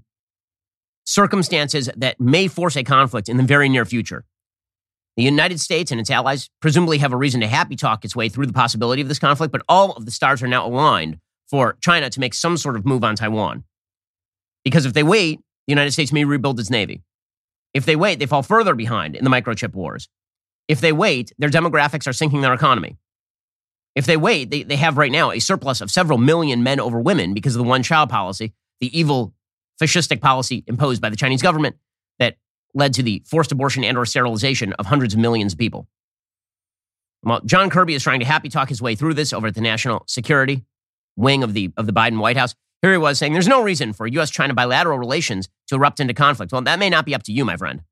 [1.06, 4.26] circumstances that may force a conflict in the very near future.
[5.18, 8.30] The United States and its allies presumably have a reason to happy talk its way
[8.30, 11.18] through the possibility of this conflict, but all of the stars are now aligned
[11.50, 13.64] for China to make some sort of move on Taiwan.
[14.64, 17.04] Because if they wait, the United States may rebuild its navy.
[17.74, 20.08] If they wait, they fall further behind in the microchip wars.
[20.68, 22.98] If they wait, their demographics are sinking their economy.
[23.96, 27.00] If they wait, they, they have right now a surplus of several million men over
[27.00, 29.34] women because of the one child policy, the evil
[29.82, 31.76] fascistic policy imposed by the Chinese government
[32.20, 32.38] that
[32.74, 35.88] led to the forced abortion and or sterilization of hundreds of millions of people.
[37.24, 39.62] Well, John Kirby is trying to happy talk his way through this over at the
[39.62, 40.64] National Security
[41.18, 42.56] wing of the of the Biden White House.
[42.82, 46.14] Here he was saying there's no reason for US China bilateral relations to erupt into
[46.14, 46.52] conflict.
[46.52, 47.84] Well, that may not be up to you, my friend.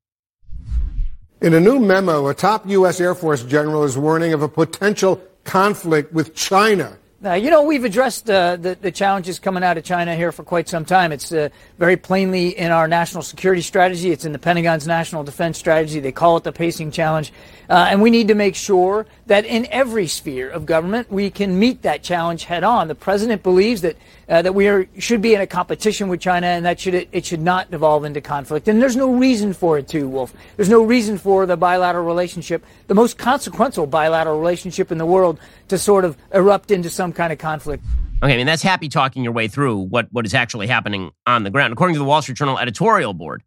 [1.40, 3.00] In a new memo, a top U.S.
[3.00, 7.84] Air Force general is warning of a potential conflict with China now, you know, we've
[7.84, 11.12] addressed uh, the, the challenges coming out of China here for quite some time.
[11.12, 14.10] It's uh, very plainly in our national security strategy.
[14.10, 16.00] It's in the Pentagon's national defense strategy.
[16.00, 17.30] They call it the pacing challenge.
[17.68, 21.58] Uh, and we need to make sure that in every sphere of government, we can
[21.58, 22.88] meet that challenge head on.
[22.88, 23.96] The president believes that
[24.30, 27.26] uh, that we are, should be in a competition with China and that should, it
[27.26, 28.68] should not devolve into conflict.
[28.68, 30.32] And there's no reason for it to, Wolf.
[30.56, 35.40] There's no reason for the bilateral relationship, the most consequential bilateral relationship in the world,
[35.68, 37.84] to sort of erupt into some kind of conflict.
[38.22, 41.42] Okay, I mean, that's happy talking your way through what, what is actually happening on
[41.42, 41.72] the ground.
[41.72, 43.42] According to the Wall Street Journal editorial board,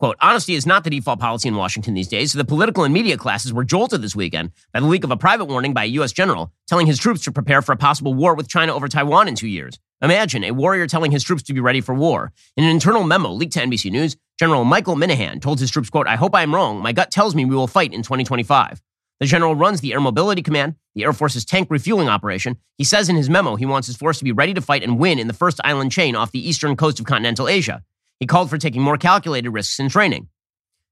[0.00, 2.94] Quote, honesty is not the default policy in Washington these days, so the political and
[2.94, 5.88] media classes were jolted this weekend by the leak of a private warning by a
[5.88, 6.10] U.S.
[6.10, 9.34] general telling his troops to prepare for a possible war with China over Taiwan in
[9.34, 9.78] two years.
[10.00, 12.32] Imagine a warrior telling his troops to be ready for war.
[12.56, 16.06] In an internal memo leaked to NBC News, General Michael Minihan told his troops, quote,
[16.06, 16.80] I hope I'm wrong.
[16.80, 18.80] My gut tells me we will fight in 2025.
[19.18, 22.56] The general runs the Air Mobility Command, the Air Force's tank refueling operation.
[22.78, 24.98] He says in his memo he wants his force to be ready to fight and
[24.98, 27.82] win in the first island chain off the eastern coast of continental Asia.
[28.20, 30.28] He called for taking more calculated risks in training.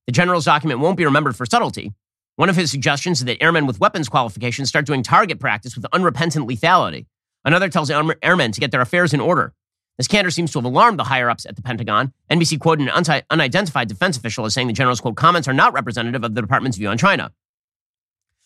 [0.07, 1.93] The general's document won't be remembered for subtlety.
[2.37, 5.85] One of his suggestions is that airmen with weapons qualifications start doing target practice with
[5.93, 7.05] unrepentant lethality.
[7.45, 9.53] Another tells airmen to get their affairs in order.
[9.99, 12.12] This candor seems to have alarmed the higher ups at the Pentagon.
[12.31, 16.25] NBC quoted an unidentified defense official as saying the general's quote comments are not representative
[16.25, 17.33] of the department's view on China.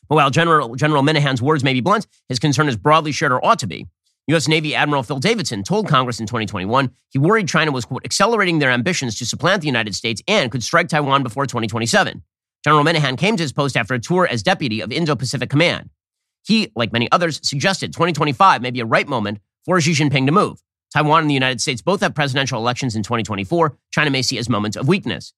[0.08, 3.44] But while General, General Minihan's words may be blunt, his concern is broadly shared or
[3.44, 3.86] ought to be.
[4.28, 4.46] U.S.
[4.46, 8.70] Navy Admiral Phil Davidson told Congress in 2021 he worried China was, quote, accelerating their
[8.70, 12.22] ambitions to supplant the United States and could strike Taiwan before 2027.
[12.64, 15.90] General Minihan came to his post after a tour as deputy of Indo Pacific Command.
[16.44, 20.32] He, like many others, suggested 2025 may be a right moment for Xi Jinping to
[20.32, 20.62] move.
[20.92, 23.76] Taiwan and the United States both have presidential elections in 2024.
[23.90, 25.32] China may see as moments of weakness.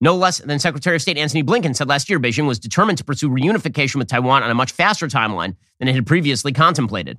[0.00, 3.04] No less than Secretary of State Antony Blinken said last year Beijing was determined to
[3.04, 7.18] pursue reunification with Taiwan on a much faster timeline than it had previously contemplated.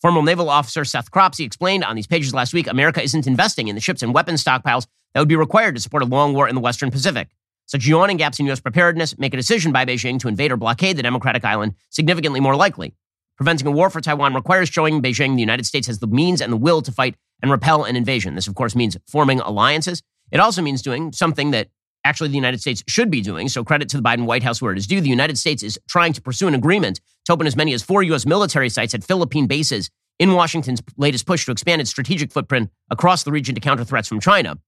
[0.00, 3.74] Former naval officer Seth Cropsey explained on these pages last week America isn't investing in
[3.74, 6.54] the ships and weapons stockpiles that would be required to support a long war in
[6.54, 7.28] the Western Pacific.
[7.66, 8.60] Such yawning gaps in U.S.
[8.60, 12.54] preparedness make a decision by Beijing to invade or blockade the democratic island significantly more
[12.54, 12.94] likely.
[13.36, 16.52] Preventing a war for Taiwan requires showing Beijing the United States has the means and
[16.52, 18.36] the will to fight and repel an invasion.
[18.36, 20.02] This, of course, means forming alliances.
[20.30, 21.68] It also means doing something that
[22.04, 23.48] actually the United States should be doing.
[23.48, 25.00] So, credit to the Biden White House where it is due.
[25.00, 28.02] The United States is trying to pursue an agreement to open as many as four
[28.04, 28.26] U.S.
[28.26, 33.22] military sites at Philippine bases in Washington's latest push to expand its strategic footprint across
[33.22, 34.58] the region to counter threats from China.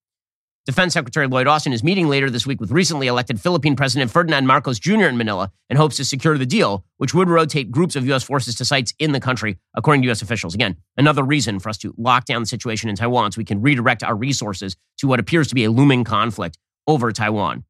[0.67, 4.47] Defense Secretary Lloyd Austin is meeting later this week with recently elected Philippine President Ferdinand
[4.47, 5.07] Marcos Jr.
[5.07, 8.23] in Manila and hopes to secure the deal, which would rotate groups of U.S.
[8.23, 10.21] forces to sites in the country, according to U.S.
[10.21, 10.55] officials.
[10.55, 13.63] Again, another reason for us to lock down the situation in Taiwan so we can
[13.63, 17.65] redirect our resources to what appears to be a looming conflict over Taiwan.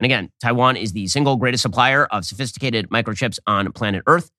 [0.00, 4.30] And again, Taiwan is the single greatest supplier of sophisticated microchips on planet Earth.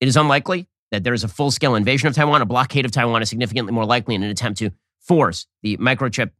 [0.00, 2.42] It is unlikely that there is a full scale invasion of Taiwan.
[2.42, 6.30] A blockade of Taiwan is significantly more likely in an attempt to force the microchip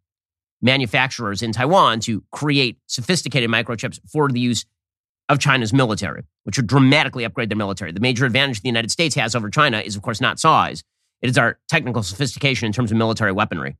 [0.60, 4.64] manufacturers in Taiwan to create sophisticated microchips for the use
[5.28, 7.92] of China's military, which would dramatically upgrade their military.
[7.92, 10.82] The major advantage the United States has over China is, of course, not size,
[11.20, 13.76] it is our technical sophistication in terms of military weaponry.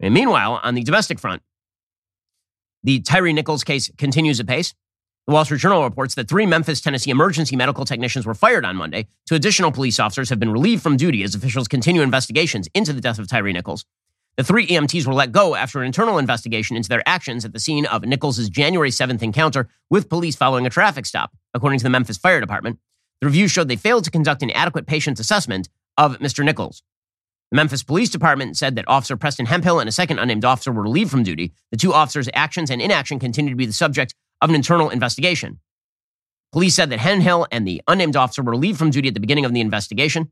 [0.00, 1.42] And meanwhile, on the domestic front,
[2.86, 4.72] the Tyre Nichols case continues apace.
[5.26, 8.76] The Wall Street Journal reports that three Memphis, Tennessee emergency medical technicians were fired on
[8.76, 9.08] Monday.
[9.28, 13.00] Two additional police officers have been relieved from duty as officials continue investigations into the
[13.00, 13.84] death of Tyre Nichols.
[14.36, 17.58] The three EMTs were let go after an internal investigation into their actions at the
[17.58, 21.90] scene of Nichols' January 7th encounter with police following a traffic stop, according to the
[21.90, 22.78] Memphis Fire Department.
[23.20, 25.68] The review showed they failed to conduct an adequate patient assessment
[25.98, 26.44] of Mr.
[26.44, 26.84] Nichols.
[27.50, 30.82] The Memphis Police Department said that Officer Preston Hemphill and a second unnamed officer were
[30.82, 31.52] relieved from duty.
[31.70, 35.60] The two officers' actions and inaction continue to be the subject of an internal investigation.
[36.52, 39.44] Police said that Hemphill and the unnamed officer were relieved from duty at the beginning
[39.44, 40.30] of the investigation.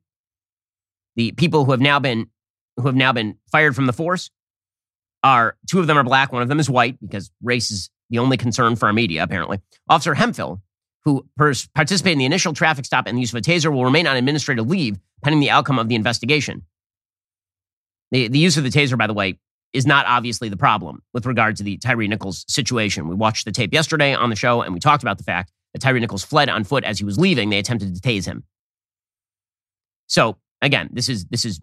[1.17, 2.29] The people who have now been
[2.77, 4.31] who have now been fired from the force
[5.23, 8.19] are two of them are black, one of them is white because race is the
[8.19, 9.61] only concern for our media, apparently.
[9.89, 10.61] Officer Hemphill,
[11.05, 14.07] who participated in the initial traffic stop and the use of a taser, will remain
[14.07, 16.63] on administrative leave pending the outcome of the investigation.
[18.15, 19.41] The, the use of the taser, by the way,
[19.73, 23.09] is not obviously the problem with regard to the Tyre Nichols situation.
[23.09, 25.81] We watched the tape yesterday on the show and we talked about the fact that
[25.81, 27.51] Tyre Nichols fled on foot as he was leaving.
[27.51, 28.45] They attempted to tase him.
[30.07, 31.61] So again, this is this is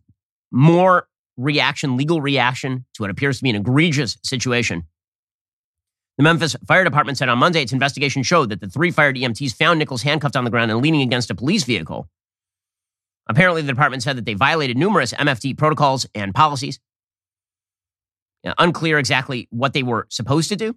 [0.51, 4.83] more reaction, legal reaction to what appears to be an egregious situation.
[6.17, 9.55] The Memphis Fire Department said on Monday its investigation showed that the three fired EMTs
[9.55, 12.09] found Nichols handcuffed on the ground and leaning against a police vehicle.
[13.27, 16.79] Apparently, the department said that they violated numerous MFD protocols and policies.
[18.57, 20.75] unclear exactly what they were supposed to do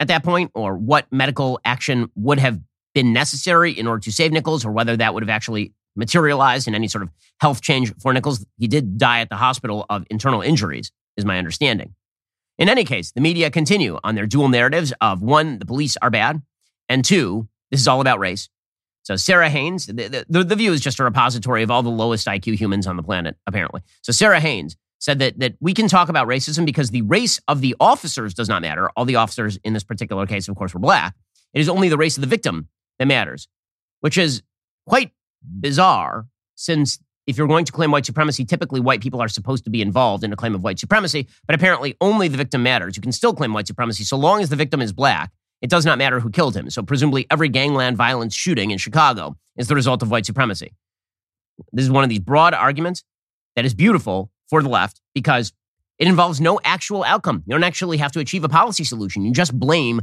[0.00, 2.60] at that point or what medical action would have
[2.94, 6.74] been necessary in order to save Nichols or whether that would have actually materialized in
[6.74, 8.44] any sort of health change for Nichols.
[8.58, 11.94] He did die at the hospital of internal injuries, is my understanding.
[12.58, 16.10] In any case, the media continue on their dual narratives of one, the police are
[16.10, 16.42] bad,
[16.88, 18.48] and two, this is all about race.
[19.08, 22.26] So Sara Haines, the, the, the view is just a repository of all the lowest
[22.26, 23.80] IQ humans on the planet, apparently.
[24.02, 27.62] So Sara Haines said that, that we can talk about racism because the race of
[27.62, 28.90] the officers does not matter.
[28.96, 31.14] All the officers in this particular case, of course, were black.
[31.54, 32.68] It is only the race of the victim
[32.98, 33.48] that matters,
[34.00, 34.42] which is
[34.86, 39.64] quite bizarre since if you're going to claim white supremacy, typically white people are supposed
[39.64, 42.94] to be involved in a claim of white supremacy, but apparently only the victim matters.
[42.94, 45.30] You can still claim white supremacy so long as the victim is black.
[45.60, 46.70] It does not matter who killed him.
[46.70, 50.72] So presumably every gangland violence shooting in Chicago is the result of white supremacy.
[51.72, 53.02] This is one of these broad arguments
[53.56, 55.52] that is beautiful for the left because
[55.98, 57.42] it involves no actual outcome.
[57.46, 59.24] You don't actually have to achieve a policy solution.
[59.24, 60.02] You just blame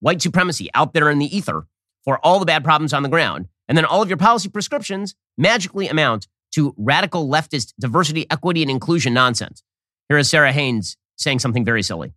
[0.00, 1.66] white supremacy out there in the ether
[2.04, 3.48] for all the bad problems on the ground.
[3.68, 8.70] And then all of your policy prescriptions magically amount to radical leftist diversity, equity, and
[8.70, 9.62] inclusion nonsense.
[10.08, 12.14] Here is Sara Haines saying something very silly.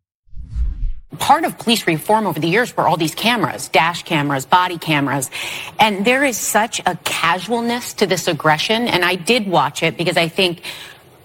[1.20, 5.32] Part of police reform over the years were all these cameras, dash cameras, body cameras.
[5.80, 8.88] And there is such a casualness to this aggression.
[8.88, 10.64] And I did watch it because I think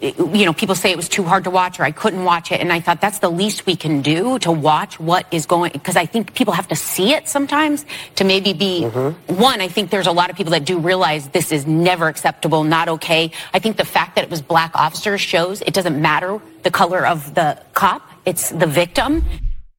[0.03, 2.61] you know, people say it was too hard to watch or I couldn't watch it.
[2.61, 5.97] And I thought that's the least we can do to watch what is going, because
[5.97, 9.35] I think people have to see it sometimes to maybe be mm-hmm.
[9.37, 9.61] one.
[9.61, 12.88] I think there's a lot of people that do realize this is never acceptable, not
[12.88, 13.31] okay.
[13.55, 17.07] I think the fact that it was black officers shows it doesn't matter the color
[17.07, 18.03] of the cop.
[18.27, 19.25] It's the victim.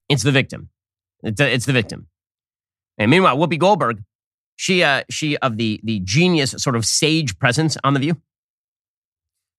[0.09, 0.69] It's the victim.
[1.23, 2.07] It's, the victim.
[2.97, 4.03] And meanwhile, Whoopi Goldberg,
[4.55, 8.21] she, uh, she of the, the genius sort of sage presence on The View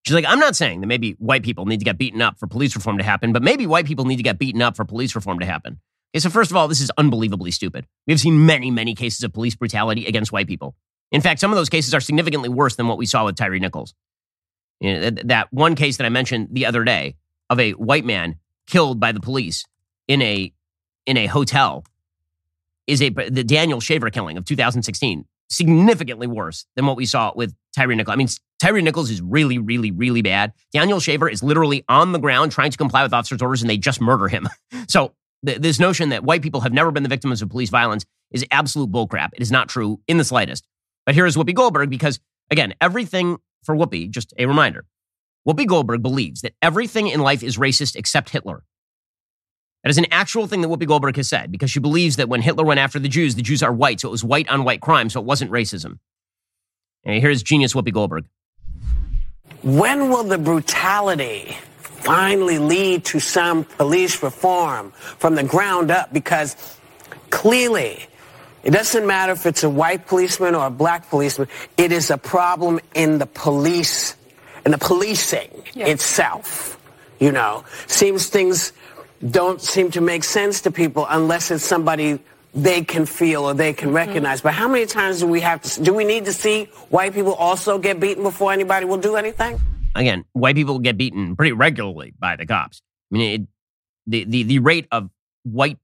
[0.05, 2.45] She's like, I'm not saying that maybe white people need to get beaten up for
[2.45, 5.15] police reform to happen, but maybe white people need to get beaten up for police
[5.15, 5.79] reform to happen.
[6.13, 7.87] Okay, so first of all, this is unbelievably stupid.
[8.05, 10.75] We've seen many, many cases of police brutality against white people.
[11.11, 13.57] In fact, some of those cases are significantly worse than what we saw with Tyre
[13.57, 13.95] Nichols.
[14.79, 17.15] You know, that one case that I mentioned the other day
[17.49, 18.35] of a white man
[18.67, 19.65] killed by the police
[20.07, 20.53] in a
[21.05, 21.85] in a hotel
[22.87, 27.53] is a the Daniel Shaver killing of 2016 significantly worse than what we saw with
[27.75, 28.13] Tyre Nichols.
[28.13, 28.27] I mean,
[28.59, 30.53] Tyre Nichols is really, really, really bad.
[30.73, 33.77] Daniel Shaver is literally on the ground trying to comply with officers' orders and they
[33.77, 34.49] just murder him.
[34.87, 35.13] so
[35.45, 38.45] th- this notion that white people have never been the victims of police violence is
[38.51, 39.29] absolute bullcrap.
[39.33, 40.65] It is not true in the slightest.
[41.05, 44.85] But here is Whoopi Goldberg because, again, everything for Whoopi, just a reminder,
[45.47, 48.63] Whoopi Goldberg believes that everything in life is racist except Hitler.
[49.85, 52.41] That is an actual thing that Whoopi Goldberg has said because she believes that when
[52.41, 54.81] Hitler went after the Jews, the Jews are white, so it was white on white
[54.81, 55.99] crime, so it wasn't racism.
[57.03, 58.25] And here's genius Whoopi Goldberg.
[59.61, 66.11] When will the brutality finally lead to some police reform from the ground up?
[66.11, 66.55] Because
[67.29, 68.07] clearly,
[68.63, 72.17] it doesn't matter if it's a white policeman or a black policeman, it is a
[72.17, 74.15] problem in the police,
[74.65, 75.85] in the policing yeah.
[75.85, 76.71] itself.
[77.19, 78.73] You know, seems things
[79.31, 82.19] don't seem to make sense to people unless it's somebody
[82.53, 83.97] they can feel or they can mm-hmm.
[83.97, 84.39] recognize.
[84.39, 84.47] Mm-hmm.
[84.47, 87.33] But how many times do we have to, do we need to see white people
[87.33, 89.59] also get beaten before anybody will do anything?
[89.95, 92.81] Again, white people get beaten pretty regularly by the cops.
[93.11, 93.47] I mean, it,
[94.07, 95.09] the, the, the rate of
[95.43, 95.77] white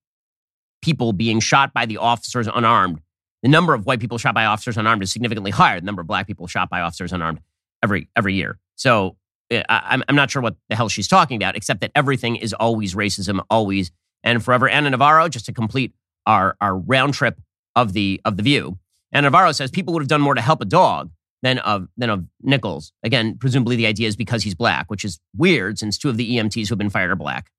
[0.81, 3.01] people being shot by the officers unarmed,
[3.43, 6.01] the number of white people shot by officers unarmed is significantly higher than the number
[6.01, 7.39] of black people shot by officers unarmed
[7.83, 8.59] every, every year.
[8.75, 9.17] So
[9.51, 12.53] Uh, I, I'm not sure what the hell she's talking about, except that everything is
[12.53, 13.91] always racism, always
[14.23, 14.69] and forever.
[14.69, 15.93] Ana Navarro, just to complete
[16.25, 17.39] our, our round trip
[17.75, 18.77] of the, of the view.
[19.11, 21.11] Ana Navarro says people would have done more to help a dog
[21.41, 22.93] than of, than of Nichols.
[23.03, 26.37] Again, presumably the idea is because he's black, which is weird since two of the
[26.37, 27.51] EMTs who have been fired are black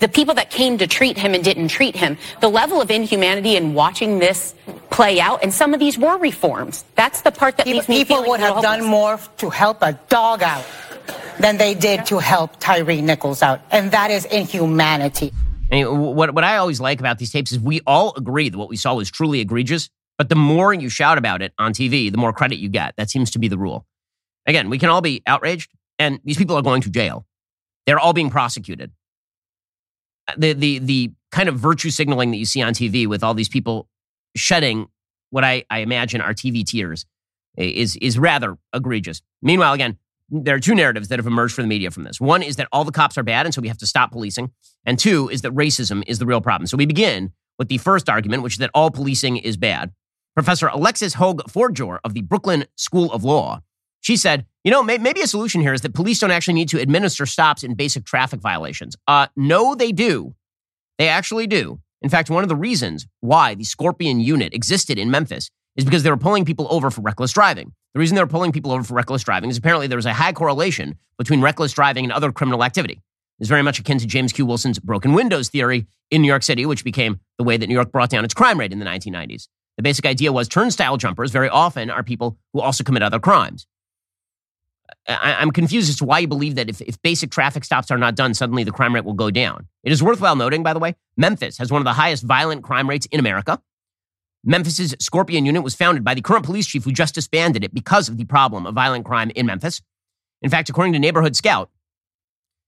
[0.00, 3.56] the people that came to treat him and didn't treat him, the level of inhumanity
[3.56, 4.54] in watching this
[4.90, 6.84] play out, and some of these were reforms.
[6.96, 10.66] That's the part that people, people would have done more to help a dog out
[11.38, 15.32] than they did to help Tyre Nichols out, and that is inhumanity.
[15.70, 18.76] what what I always like about these tapes is we all agree that what we
[18.76, 22.32] saw was truly egregious, but the more you shout about it on TV, the more
[22.32, 22.94] credit you get.
[22.96, 23.86] That seems to be the rule.
[24.46, 27.26] Again, we can all be outraged, and these people are going to jail.
[27.86, 28.92] They're all being prosecuted
[30.36, 33.48] the the the kind of virtue signaling that you see on TV with all these
[33.48, 33.88] people
[34.36, 34.88] shedding
[35.30, 37.06] what I, I imagine are TV tears
[37.56, 39.22] is is rather egregious.
[39.42, 42.20] Meanwhile, again, there are two narratives that have emerged for the media from this.
[42.20, 44.52] One is that all the cops are bad, and so we have to stop policing.
[44.84, 46.66] And two is that racism is the real problem.
[46.66, 49.92] So we begin with the first argument, which is that all policing is bad.
[50.34, 53.60] Professor Alexis Hoag Fordjour of the Brooklyn School of Law,
[54.00, 56.68] she said, you know, may, maybe a solution here is that police don't actually need
[56.70, 58.96] to administer stops in basic traffic violations.
[59.06, 60.34] Uh, no, they do.
[60.98, 61.80] They actually do.
[62.02, 66.02] In fact, one of the reasons why the Scorpion unit existed in Memphis is because
[66.02, 67.72] they were pulling people over for reckless driving.
[67.94, 70.12] The reason they were pulling people over for reckless driving is apparently there was a
[70.12, 73.00] high correlation between reckless driving and other criminal activity.
[73.38, 74.46] It's very much akin to James Q.
[74.46, 77.90] Wilson's broken windows theory in New York City, which became the way that New York
[77.90, 79.48] brought down its crime rate in the 1990s.
[79.76, 83.66] The basic idea was turnstile jumpers very often are people who also commit other crimes.
[85.08, 87.98] I, am confused as to why you believe that if, if basic traffic stops are
[87.98, 89.66] not done, suddenly the crime rate will go down.
[89.82, 92.88] It is worthwhile noting, by the way, Memphis has one of the highest violent crime
[92.88, 93.60] rates in America.
[94.44, 98.08] Memphis's Scorpion unit was founded by the current police chief who just disbanded it because
[98.08, 99.82] of the problem of violent crime in Memphis.
[100.42, 101.70] In fact, according to Neighborhood Scout,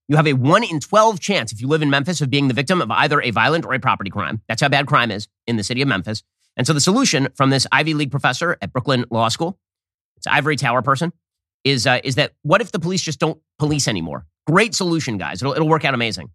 [0.09, 2.55] you have a 1 in 12 chance if you live in Memphis of being the
[2.55, 4.42] victim of either a violent or a property crime.
[4.49, 6.23] That's how bad crime is in the city of Memphis.
[6.57, 9.59] And so the solution from this Ivy League professor at Brooklyn Law School,
[10.16, 11.12] it's ivory tower person,
[11.64, 14.27] is uh, is that what if the police just don't police anymore?
[14.46, 15.42] Great solution, guys.
[15.42, 16.31] It'll it'll work out amazing.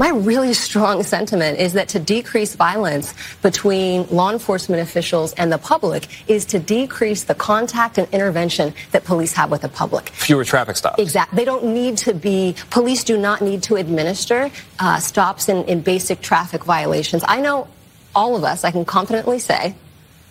[0.00, 3.12] My really strong sentiment is that to decrease violence
[3.42, 9.04] between law enforcement officials and the public is to decrease the contact and intervention that
[9.04, 10.08] police have with the public.
[10.08, 11.02] Fewer traffic stops.
[11.02, 11.36] Exactly.
[11.36, 15.82] They don't need to be, police do not need to administer uh, stops in, in
[15.82, 17.22] basic traffic violations.
[17.28, 17.68] I know
[18.14, 19.74] all of us, I can confidently say,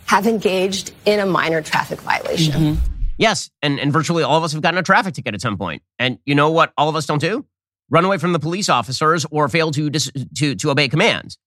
[0.07, 2.53] have engaged in a minor traffic violation.
[2.53, 2.98] Mm-hmm.
[3.19, 5.83] Yes, and, and virtually all of us have gotten a traffic ticket at some point.
[5.99, 7.45] And you know what all of us don't do?
[7.89, 11.37] Run away from the police officers or fail to, dis- to, to obey commands.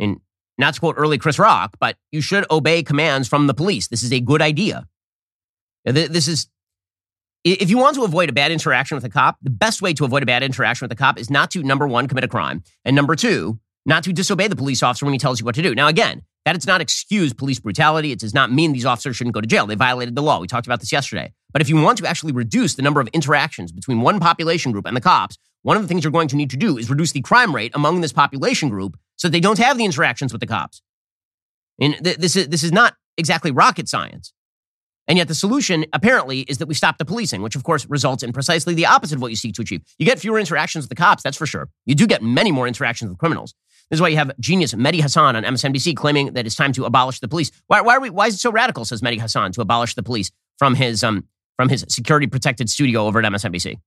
[0.00, 0.20] And
[0.56, 3.88] not to quote early Chris Rock, but you should obey commands from the police.
[3.88, 4.88] This is a good idea.
[5.84, 6.48] This is,
[7.44, 10.06] if you want to avoid a bad interaction with a cop, the best way to
[10.06, 12.62] avoid a bad interaction with a cop is not to, number one, commit a crime,
[12.86, 15.62] and number two, not to disobey the police officer when he tells you what to
[15.62, 15.74] do.
[15.74, 18.12] Now, again, that does not excuse police brutality.
[18.12, 19.66] It does not mean these officers shouldn't go to jail.
[19.66, 20.40] They violated the law.
[20.40, 21.32] We talked about this yesterday.
[21.52, 24.86] But if you want to actually reduce the number of interactions between one population group
[24.86, 27.12] and the cops, one of the things you're going to need to do is reduce
[27.12, 30.46] the crime rate among this population group so they don't have the interactions with the
[30.46, 30.80] cops.
[31.80, 34.32] And th- this is this is not exactly rocket science.
[35.08, 38.22] And yet the solution apparently is that we stop the policing, which of course results
[38.22, 39.82] in precisely the opposite of what you seek to achieve.
[39.98, 41.68] You get fewer interactions with the cops, that's for sure.
[41.86, 43.54] You do get many more interactions with criminals.
[43.90, 46.84] This is why you have genius Mehdi Hasan on MSNBC claiming that it's time to
[46.84, 47.50] abolish the police.
[47.68, 50.02] Why, why, are we, why is it so radical, says Mehdi Hasan, to abolish the
[50.02, 51.26] police from his, um,
[51.56, 53.80] from his security protected studio over at MSNBC?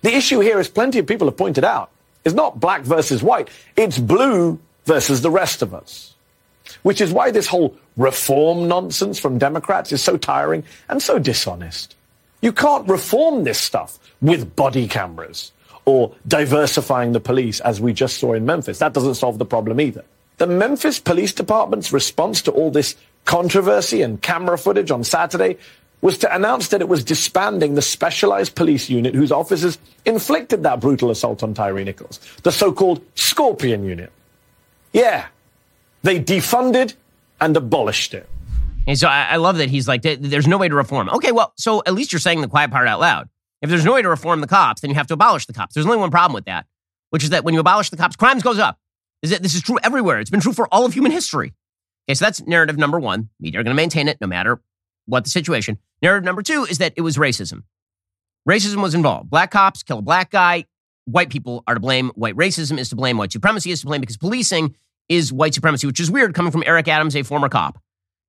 [0.00, 1.90] The issue here, as plenty of people have pointed out,
[2.24, 3.50] is not black versus white.
[3.76, 6.15] It's blue versus the rest of us.
[6.82, 11.96] Which is why this whole reform nonsense from Democrats is so tiring and so dishonest.
[12.42, 15.52] You can't reform this stuff with body cameras
[15.84, 18.78] or diversifying the police, as we just saw in Memphis.
[18.78, 20.04] That doesn't solve the problem either.
[20.38, 25.56] The Memphis Police Department's response to all this controversy and camera footage on Saturday
[26.02, 30.80] was to announce that it was disbanding the specialized police unit whose officers inflicted that
[30.80, 34.12] brutal assault on Tyre Nichols, the so-called Scorpion Unit.
[34.92, 35.26] Yeah,
[36.06, 36.94] they defunded
[37.40, 38.28] and abolished it.
[38.86, 41.08] And so I, I love that he's like, there's no way to reform.
[41.08, 43.28] Okay, well, so at least you're saying the quiet part out loud.
[43.60, 45.74] If there's no way to reform the cops, then you have to abolish the cops.
[45.74, 46.66] There's only one problem with that,
[47.10, 48.78] which is that when you abolish the cops, crimes goes up.
[49.22, 50.20] Is that this is true everywhere?
[50.20, 51.54] It's been true for all of human history.
[52.08, 53.30] Okay, so that's narrative number one.
[53.40, 54.60] Media are going to maintain it no matter
[55.06, 55.78] what the situation.
[56.02, 57.64] Narrative number two is that it was racism.
[58.48, 59.28] Racism was involved.
[59.28, 60.66] Black cops kill a black guy.
[61.06, 62.10] White people are to blame.
[62.10, 63.16] White racism is to blame.
[63.16, 64.76] White supremacy is to blame because policing
[65.08, 67.78] is white supremacy, which is weird coming from Eric Adams, a former cop.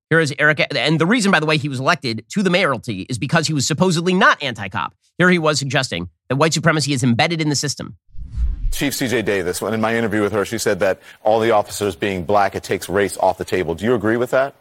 [0.10, 3.02] Here is Eric, and the reason, by the way, he was elected to the mayoralty
[3.10, 4.94] is because he was supposedly not anti cop.
[5.18, 7.98] Here he was suggesting that white supremacy is embedded in the system.
[8.72, 12.24] Chief CJ Davis, in my interview with her, she said that all the officers being
[12.24, 13.76] black, it takes race off the table.
[13.76, 14.56] Do you agree with that?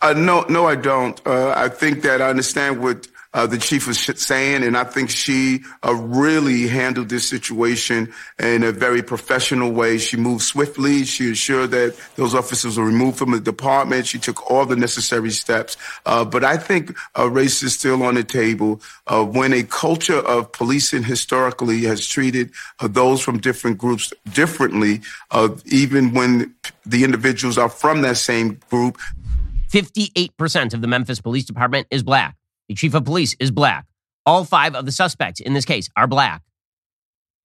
[0.00, 1.24] Uh, no, no, I don't.
[1.26, 5.10] Uh, I think that I understand what uh, the chief was saying, and I think
[5.10, 9.98] she uh, really handled this situation in a very professional way.
[9.98, 11.04] She moved swiftly.
[11.04, 14.06] She ensured that those officers were removed from the department.
[14.06, 15.76] She took all the necessary steps.
[16.04, 18.82] Uh, but I think uh, race is still on the table.
[19.06, 25.00] Uh, when a culture of policing historically has treated uh, those from different groups differently,
[25.66, 26.54] even when
[26.84, 28.98] the individuals are from that same group.
[29.70, 32.36] 58% of the Memphis Police Department is black.
[32.68, 33.86] The chief of police is black.
[34.24, 36.42] All five of the suspects in this case are black.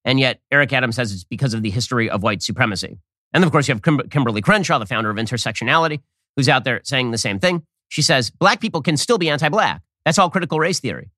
[0.04, 2.98] And yet, Eric Adams says it's because of the history of white supremacy.
[3.32, 6.00] And of course, you have Kim- Kimberlé Crenshaw, the founder of intersectionality,
[6.36, 7.62] who's out there saying the same thing.
[7.88, 9.82] She says black people can still be anti black.
[10.04, 11.10] That's all critical race theory.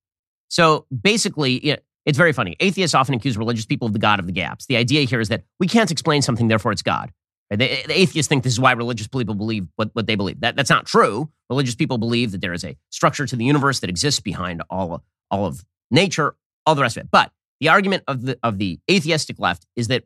[0.48, 2.57] So basically, it's very funny.
[2.59, 4.66] Atheists often accuse religious people of the God of the gaps.
[4.66, 7.12] The idea here is that we can't explain something, therefore it's God.
[7.51, 10.40] The, the, atheists think this is why religious people believe what, what they believe.
[10.40, 11.30] That, that's not true.
[11.48, 15.03] Religious people believe that there is a structure to the universe that exists behind all,
[15.32, 17.11] all of nature, all the rest of it.
[17.11, 20.05] But the argument of the, of the atheistic left is that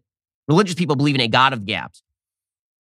[0.48, 2.02] religious people believe in a God of gaps.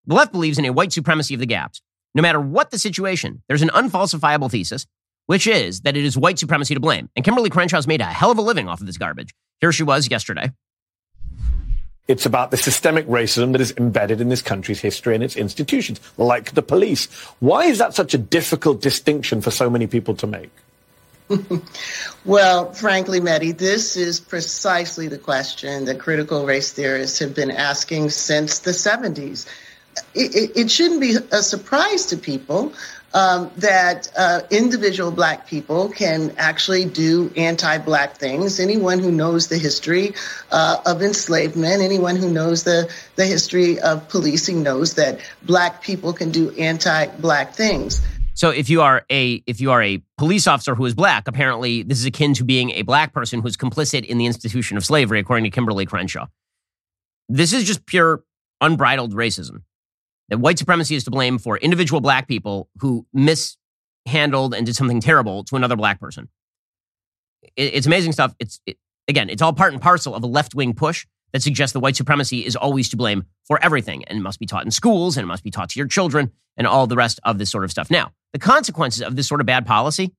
[0.06, 1.82] The left believes in a white supremacy of the gaps.
[2.14, 4.86] No matter what the situation, there's an unfalsifiable thesis,
[5.26, 7.10] which is that it is white supremacy to blame.
[7.16, 9.34] And Kimberlé Crenshaw's made a hell of a living off of this garbage.
[9.60, 10.52] Here she was yesterday
[12.06, 16.00] it's about the systemic racism that is embedded in this country's history and its institutions,
[16.18, 17.06] like the police.
[17.40, 20.50] Why is that such a difficult distinction for so many people to make?
[22.26, 28.10] well, frankly, Mehdi, this is precisely the question that critical race theorists have been asking
[28.10, 29.46] since the 70s.
[30.14, 32.74] It, it, it shouldn't be a surprise to people
[33.14, 38.58] um, that uh, individual black people can actually do anti-black things.
[38.58, 40.14] Anyone who knows the history
[40.50, 46.12] uh, of enslavement, anyone who knows the, the history of policing knows that black people
[46.12, 48.02] can do anti-black things.
[48.36, 51.84] So if you are a if you are a police officer who is black, apparently
[51.84, 55.20] this is akin to being a black person who's complicit in the institution of slavery,
[55.20, 56.26] according to Kimberlé Crenshaw.
[57.28, 58.24] This is just pure
[58.60, 59.62] unbridled racism
[60.28, 65.00] that white supremacy is to blame for individual black people who mishandled and did something
[65.00, 66.28] terrible to another black person.
[67.56, 68.34] It, it's amazing stuff.
[68.38, 71.72] It's it, again, it's all part and parcel of a left wing push that suggests
[71.72, 75.16] that white supremacy is always to blame for everything and must be taught in schools
[75.16, 77.70] and must be taught to your children and all the rest of this sort of
[77.70, 77.90] stuff.
[77.90, 80.14] Now, the consequences of this sort of bad policy,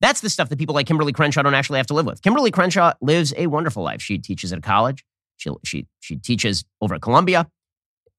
[0.00, 2.22] that's the stuff that people like Kimberlé Crenshaw don't actually have to live with.
[2.22, 4.00] Kimberlé Crenshaw lives a wonderful life.
[4.00, 5.04] She teaches at a college.
[5.36, 7.48] She, she, she teaches over at Columbia.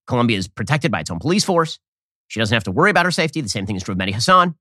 [0.08, 1.80] Columbia is protected by its own police force.
[2.28, 3.42] She doesn't have to worry about her safety.
[3.42, 4.56] The same thing is true of Mehdi Hasan.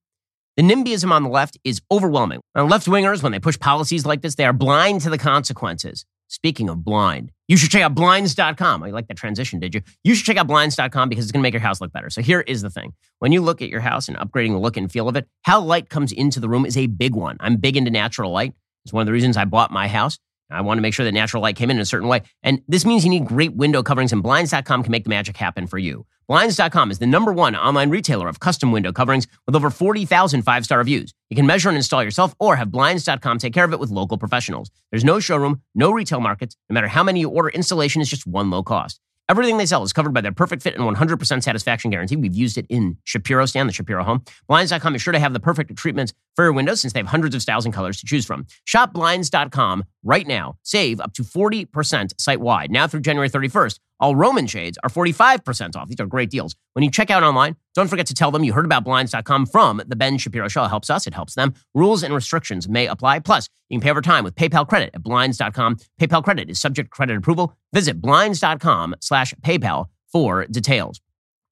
[0.57, 2.40] The NIMBYism on the left is overwhelming.
[2.55, 6.05] left wingers, when they push policies like this, they are blind to the consequences.
[6.28, 8.82] Speaking of blind, you should check out blinds.com.
[8.82, 9.82] I oh, like that transition, did you?
[10.03, 12.09] You should check out blinds.com because it's going to make your house look better.
[12.11, 12.95] So here is the thing.
[13.18, 15.61] When you look at your house and upgrading the look and feel of it, how
[15.61, 17.36] light comes into the room is a big one.
[17.40, 18.55] I'm big into natural light.
[18.84, 20.18] It's one of the reasons I bought my house.
[20.53, 22.22] I want to make sure that natural light came in in a certain way.
[22.42, 25.66] And this means you need great window coverings, and Blinds.com can make the magic happen
[25.66, 26.07] for you.
[26.28, 30.64] Blinds.com is the number one online retailer of custom window coverings with over 40,000 five
[30.64, 31.12] star reviews.
[31.30, 34.18] You can measure and install yourself or have Blinds.com take care of it with local
[34.18, 34.70] professionals.
[34.90, 36.57] There's no showroom, no retail markets.
[36.70, 39.00] No matter how many you order, installation is just one low cost.
[39.32, 42.16] Everything they sell is covered by their perfect fit and 100% satisfaction guarantee.
[42.16, 44.22] We've used it in Shapiro Stand, the Shapiro home.
[44.46, 47.34] Blinds.com is sure to have the perfect treatments for your windows since they have hundreds
[47.34, 48.46] of styles and colors to choose from.
[48.66, 50.56] Shop Blinds.com right now.
[50.64, 55.76] Save up to 40% site wide now through January 31st All Roman shades are 45%
[55.76, 55.88] off.
[55.88, 56.57] These are great deals.
[56.72, 59.80] When you check out online, don't forget to tell them you heard about Blinds.com from
[59.86, 60.64] The Ben Shapiro Show.
[60.64, 61.55] It helps us, it helps them.
[61.72, 63.20] Rules and restrictions may apply.
[63.20, 65.76] Plus, you can pay over time with PayPal credit at Blinds.com.
[66.00, 67.55] PayPal credit is subject to credit approval.
[67.72, 71.00] Visit Blinds.com slash PayPal for details.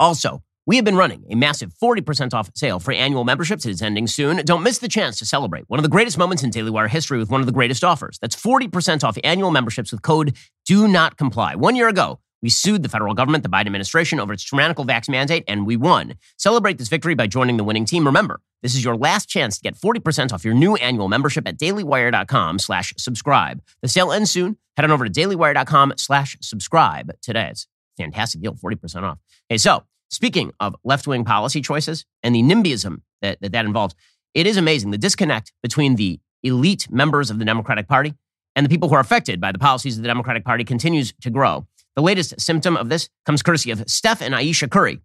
[0.00, 3.64] Also, we have been running a massive 40% off sale for annual memberships.
[3.64, 4.38] It is ending soon.
[4.44, 7.18] Don't miss the chance to celebrate one of the greatest moments in Daily Wire history
[7.18, 8.18] with one of the greatest offers.
[8.20, 10.36] That's 40% off annual memberships with code
[10.66, 11.56] DO NOT COMPLY.
[11.56, 15.08] One year ago, we sued the federal government, the Biden administration, over its tyrannical vax
[15.08, 16.14] mandate, and we won.
[16.36, 18.06] Celebrate this victory by joining the winning team.
[18.06, 21.58] Remember, this is your last chance to get 40% off your new annual membership at
[21.58, 23.62] dailywire.com slash subscribe.
[23.82, 24.56] The sale ends soon.
[24.76, 27.48] Head on over to dailywire.com slash subscribe today.
[27.50, 27.66] It's
[27.98, 29.18] a fantastic deal, 40% off.
[29.50, 33.94] Okay, so Speaking of left wing policy choices and the NIMBYism that, that that involves,
[34.34, 38.14] it is amazing the disconnect between the elite members of the Democratic Party
[38.56, 41.30] and the people who are affected by the policies of the Democratic Party continues to
[41.30, 41.66] grow.
[41.96, 45.00] The latest symptom of this comes courtesy of Steph and Ayesha Curry.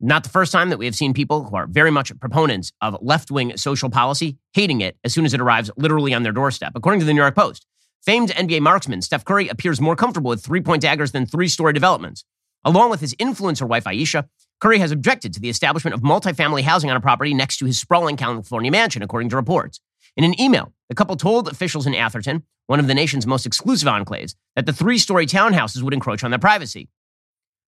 [0.00, 2.96] Not the first time that we have seen people who are very much proponents of
[3.02, 6.72] left wing social policy hating it as soon as it arrives literally on their doorstep.
[6.74, 7.66] According to the New York Post,
[8.00, 11.72] famed NBA marksman Steph Curry appears more comfortable with three point daggers than three story
[11.72, 12.24] developments.
[12.64, 14.28] Along with his influencer wife, Ayesha,
[14.60, 17.78] Curry has objected to the establishment of multifamily housing on a property next to his
[17.78, 19.80] sprawling California mansion, according to reports.
[20.16, 23.88] In an email, the couple told officials in Atherton, one of the nation's most exclusive
[23.88, 26.88] enclaves, that the three story townhouses would encroach on their privacy.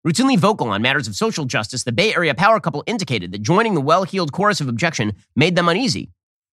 [0.07, 3.74] Routinely vocal on matters of social justice, the Bay Area power couple indicated that joining
[3.74, 6.11] the well heeled chorus of objection made them uneasy.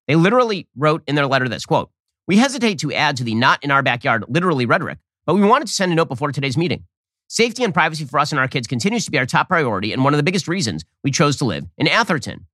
[0.07, 1.89] They literally wrote in their letter this quote,
[2.27, 5.67] We hesitate to add to the not in our backyard literally rhetoric, but we wanted
[5.67, 6.85] to send a note before today's meeting.
[7.29, 10.03] Safety and privacy for us and our kids continues to be our top priority and
[10.03, 12.47] one of the biggest reasons we chose to live in Atherton.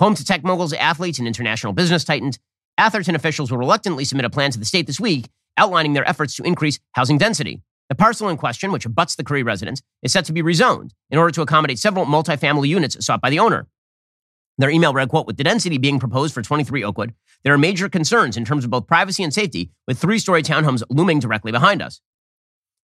[0.00, 2.38] Home to tech moguls, athletes, and international business titans,
[2.76, 6.34] Atherton officials will reluctantly submit a plan to the state this week outlining their efforts
[6.34, 7.62] to increase housing density.
[7.88, 11.18] The parcel in question, which abuts the Curry residence, is set to be rezoned in
[11.18, 13.68] order to accommodate several multifamily units sought by the owner.
[14.58, 17.14] Their email read, quote, with the density being proposed for 23 Oakwood,
[17.44, 21.20] there are major concerns in terms of both privacy and safety, with three-story townhomes looming
[21.20, 22.00] directly behind us.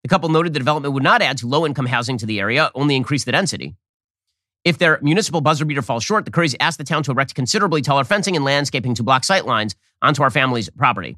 [0.02, 2.70] The couple noted the development would not add to low income housing to the area,
[2.74, 3.74] only increase the density.
[4.64, 7.80] If their municipal buzzer beater falls short, the Currys asked the town to erect considerably
[7.80, 11.16] taller fencing and landscaping to block sight lines onto our family's property.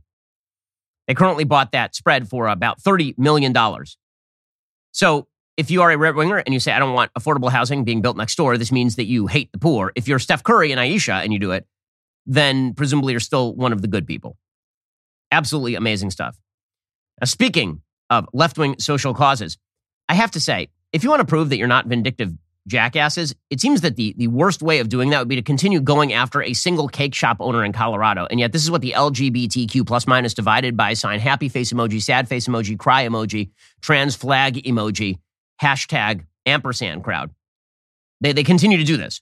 [1.09, 3.55] They currently bought that spread for about $30 million.
[4.93, 5.26] So
[5.57, 8.01] if you are a red winger and you say, I don't want affordable housing being
[8.01, 9.93] built next door, this means that you hate the poor.
[9.97, 11.66] If you're Steph Curry and Ayesha and you do it,
[12.24, 14.36] then presumably you're still one of the good people.
[15.32, 16.38] Absolutely amazing stuff.
[17.20, 17.82] Now, speaking
[18.12, 19.57] of left wing social causes.
[20.09, 22.34] I have to say, if you want to prove that you're not vindictive
[22.67, 25.81] jackasses, it seems that the, the worst way of doing that would be to continue
[25.81, 28.27] going after a single cake shop owner in Colorado.
[28.31, 32.01] And yet, this is what the LGBTQ plus minus divided by sign happy face emoji,
[32.01, 33.51] sad face emoji, cry emoji,
[33.81, 35.19] trans flag emoji,
[35.61, 37.31] hashtag ampersand crowd.
[38.21, 39.21] They, they continue to do this.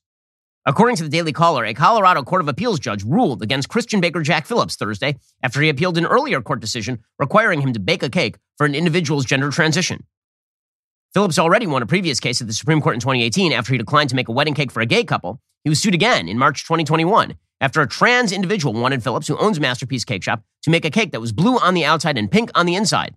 [0.66, 4.20] According to the Daily Caller, a Colorado Court of Appeals judge ruled against Christian baker
[4.20, 8.10] Jack Phillips Thursday after he appealed an earlier court decision requiring him to bake a
[8.10, 10.04] cake for an individual's gender transition.
[11.12, 14.10] Phillips already won a previous case at the Supreme Court in 2018 after he declined
[14.10, 15.40] to make a wedding cake for a gay couple.
[15.64, 19.58] He was sued again in March 2021 after a trans individual wanted Phillips, who owns
[19.60, 22.50] Masterpiece Cake Shop, to make a cake that was blue on the outside and pink
[22.54, 23.16] on the inside.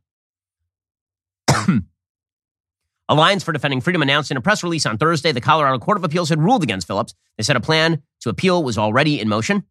[3.09, 6.03] Alliance for Defending Freedom announced in a press release on Thursday the Colorado Court of
[6.03, 7.13] Appeals had ruled against Phillips.
[7.37, 9.63] They said a plan to appeal was already in motion.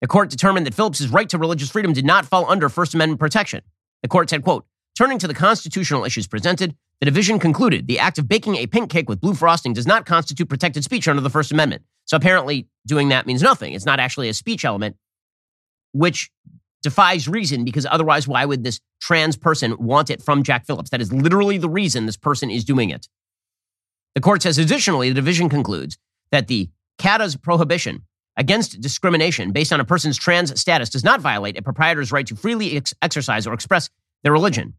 [0.00, 3.20] The court determined that Phillips' right to religious freedom did not fall under First Amendment
[3.20, 3.62] protection.
[4.02, 4.64] The court said, quote,
[4.96, 8.90] turning to the constitutional issues presented, the division concluded the act of baking a pink
[8.90, 11.82] cake with blue frosting does not constitute protected speech under the First Amendment.
[12.04, 13.72] So apparently, doing that means nothing.
[13.72, 14.96] It's not actually a speech element,
[15.92, 16.30] which
[16.82, 20.90] defies reason because otherwise, why would this trans person want it from Jack Phillips?
[20.90, 23.08] That is literally the reason this person is doing it.
[24.14, 25.96] The court says additionally, the division concludes
[26.32, 28.02] that the CADA's prohibition
[28.36, 32.36] against discrimination based on a person's trans status does not violate a proprietor's right to
[32.36, 33.88] freely ex- exercise or express
[34.22, 34.74] their religion.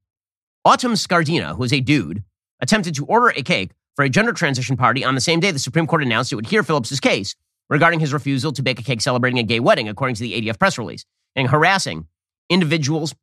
[0.64, 2.24] Autumn Scardina, who is a dude,
[2.60, 5.60] attempted to order a cake for a gender transition party on the same day the
[5.60, 7.36] Supreme Court announced it would hear Phillips' case
[7.70, 10.60] regarding his refusal to bake a cake celebrating a gay wedding, according to the ADF
[10.60, 11.06] press release
[11.36, 12.06] and harassing
[12.50, 13.16] individuals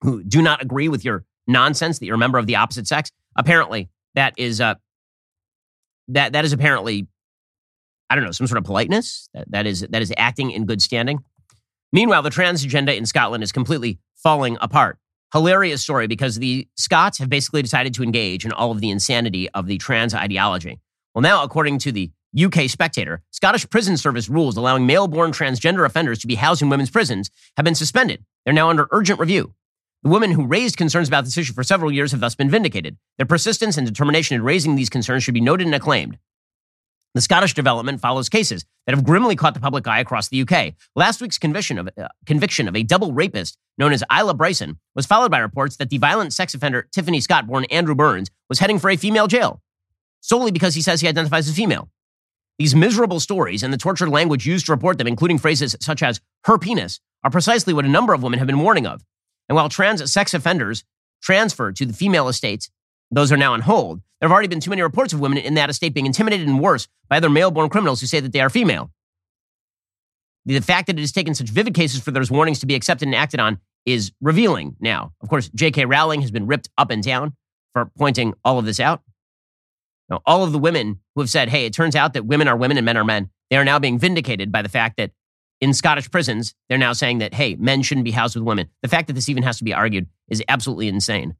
[0.00, 3.10] who do not agree with your nonsense that you're a member of the opposite sex.
[3.36, 4.74] Apparently, that is uh,
[6.08, 7.06] that that is apparently
[8.08, 9.28] I don't know some sort of politeness.
[9.34, 11.18] That, that is that is acting in good standing.
[11.92, 14.98] Meanwhile, the trans agenda in Scotland is completely falling apart.
[15.34, 19.50] Hilarious story because the Scots have basically decided to engage in all of the insanity
[19.50, 20.78] of the trans ideology.
[21.12, 25.84] Well, now, according to the UK Spectator, Scottish prison service rules allowing male born transgender
[25.84, 28.24] offenders to be housed in women's prisons have been suspended.
[28.44, 29.54] They're now under urgent review.
[30.04, 32.96] The women who raised concerns about this issue for several years have thus been vindicated.
[33.16, 36.16] Their persistence and determination in raising these concerns should be noted and acclaimed.
[37.14, 40.74] The Scottish development follows cases that have grimly caught the public eye across the UK.
[40.96, 45.06] Last week's conviction of, uh, conviction of a double rapist known as Isla Bryson was
[45.06, 48.78] followed by reports that the violent sex offender Tiffany Scott, born Andrew Burns, was heading
[48.78, 49.62] for a female jail
[50.24, 51.90] solely because he says he identifies as female.
[52.58, 56.20] These miserable stories and the tortured language used to report them, including phrases such as
[56.44, 59.04] her penis, are precisely what a number of women have been warning of.
[59.48, 60.82] And while trans sex offenders
[61.22, 62.70] transfer to the female estates,
[63.10, 64.00] those are now on hold.
[64.20, 66.60] There have already been too many reports of women in that estate being intimidated and
[66.60, 68.90] worse by other male born criminals who say that they are female.
[70.46, 73.06] The fact that it has taken such vivid cases for those warnings to be accepted
[73.06, 75.12] and acted on is revealing now.
[75.20, 75.84] Of course, J.K.
[75.86, 77.34] Rowling has been ripped up and down
[77.72, 79.02] for pointing all of this out.
[80.08, 82.56] Now, all of the women who have said, hey, it turns out that women are
[82.56, 85.12] women and men are men, they are now being vindicated by the fact that
[85.60, 88.68] in Scottish prisons, they're now saying that, hey, men shouldn't be housed with women.
[88.82, 91.36] The fact that this even has to be argued is absolutely insane.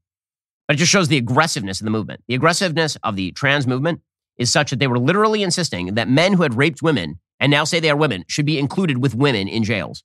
[0.67, 2.23] But it just shows the aggressiveness of the movement.
[2.27, 4.01] The aggressiveness of the trans movement
[4.39, 7.65] is such that they were literally insisting that men who had raped women and now
[7.65, 10.03] say they are women should be included with women in jails.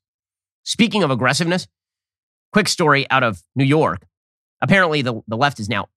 [0.64, 1.68] Speaking of aggressiveness,
[2.52, 4.06] quick story out of New York.
[4.62, 5.88] Apparently, the, the left is now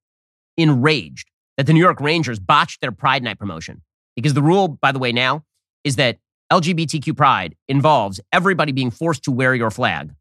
[0.57, 3.83] enraged that the New York Rangers botched their Pride Night promotion.
[4.15, 5.45] Because the rule, by the way, now
[5.85, 6.19] is that
[6.53, 10.15] LGBTQ Pride involves everybody being forced to wear your flag.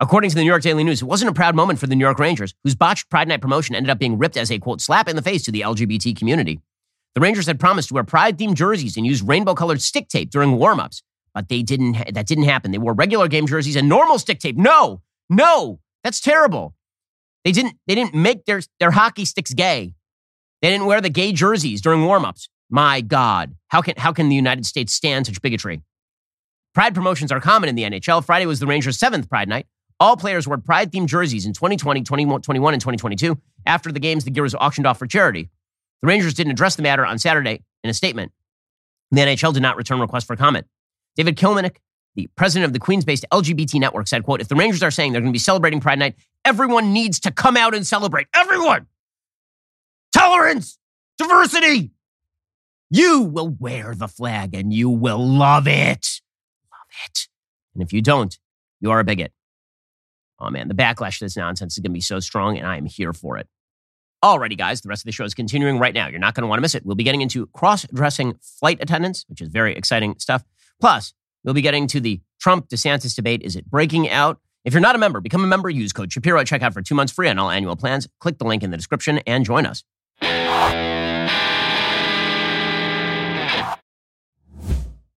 [0.00, 2.04] According to the New York Daily News, it wasn't a proud moment for the New
[2.04, 5.08] York Rangers, whose botched Pride Night promotion ended up being ripped as a quote slap
[5.08, 6.60] in the face to the LGBT community.
[7.14, 10.30] The Rangers had promised to wear pride themed jerseys and use rainbow colored stick tape
[10.30, 12.72] during warm ups, but they didn't, ha- that didn't happen.
[12.72, 14.56] They wore regular game jerseys and normal stick tape.
[14.56, 16.74] No, no, that's terrible.
[17.44, 19.94] They didn't, they didn't make their, their hockey sticks gay.
[20.60, 22.48] They didn't wear the gay jerseys during warmups.
[22.68, 25.82] My God, how can, how can the United States stand such bigotry?
[26.74, 28.24] Pride promotions are common in the NHL.
[28.24, 29.66] Friday was the Rangers' seventh Pride night.
[30.00, 33.38] All players wore Pride themed jerseys in 2020, 2021, and 2022.
[33.66, 35.50] After the games, the gear was auctioned off for charity.
[36.02, 38.32] The Rangers didn't address the matter on Saturday in a statement.
[39.10, 40.66] The NHL did not return requests for comment.
[41.16, 41.76] David Kilmnick,
[42.16, 45.20] the president of the Queens-based LGBT network, said, quote, if the Rangers are saying they're
[45.20, 48.26] going to be celebrating Pride Night, everyone needs to come out and celebrate.
[48.34, 48.86] Everyone!
[50.12, 50.78] Tolerance!
[51.18, 51.92] Diversity!
[52.90, 56.20] You will wear the flag and you will love it.
[56.70, 57.28] Love it.
[57.74, 58.38] And if you don't,
[58.80, 59.32] you are a bigot.
[60.44, 62.76] Oh man, the backlash to this nonsense is going to be so strong, and I
[62.76, 63.48] am here for it.
[64.22, 66.08] Alrighty, guys, the rest of the show is continuing right now.
[66.08, 66.84] You're not going to want to miss it.
[66.84, 70.44] We'll be getting into cross dressing flight attendants, which is very exciting stuff.
[70.80, 71.14] Plus,
[71.44, 73.42] we'll be getting to the Trump DeSantis debate.
[73.42, 74.38] Is it breaking out?
[74.64, 75.70] If you're not a member, become a member.
[75.70, 78.08] Use code Shapiro at checkout for two months free on all annual plans.
[78.20, 79.82] Click the link in the description and join us.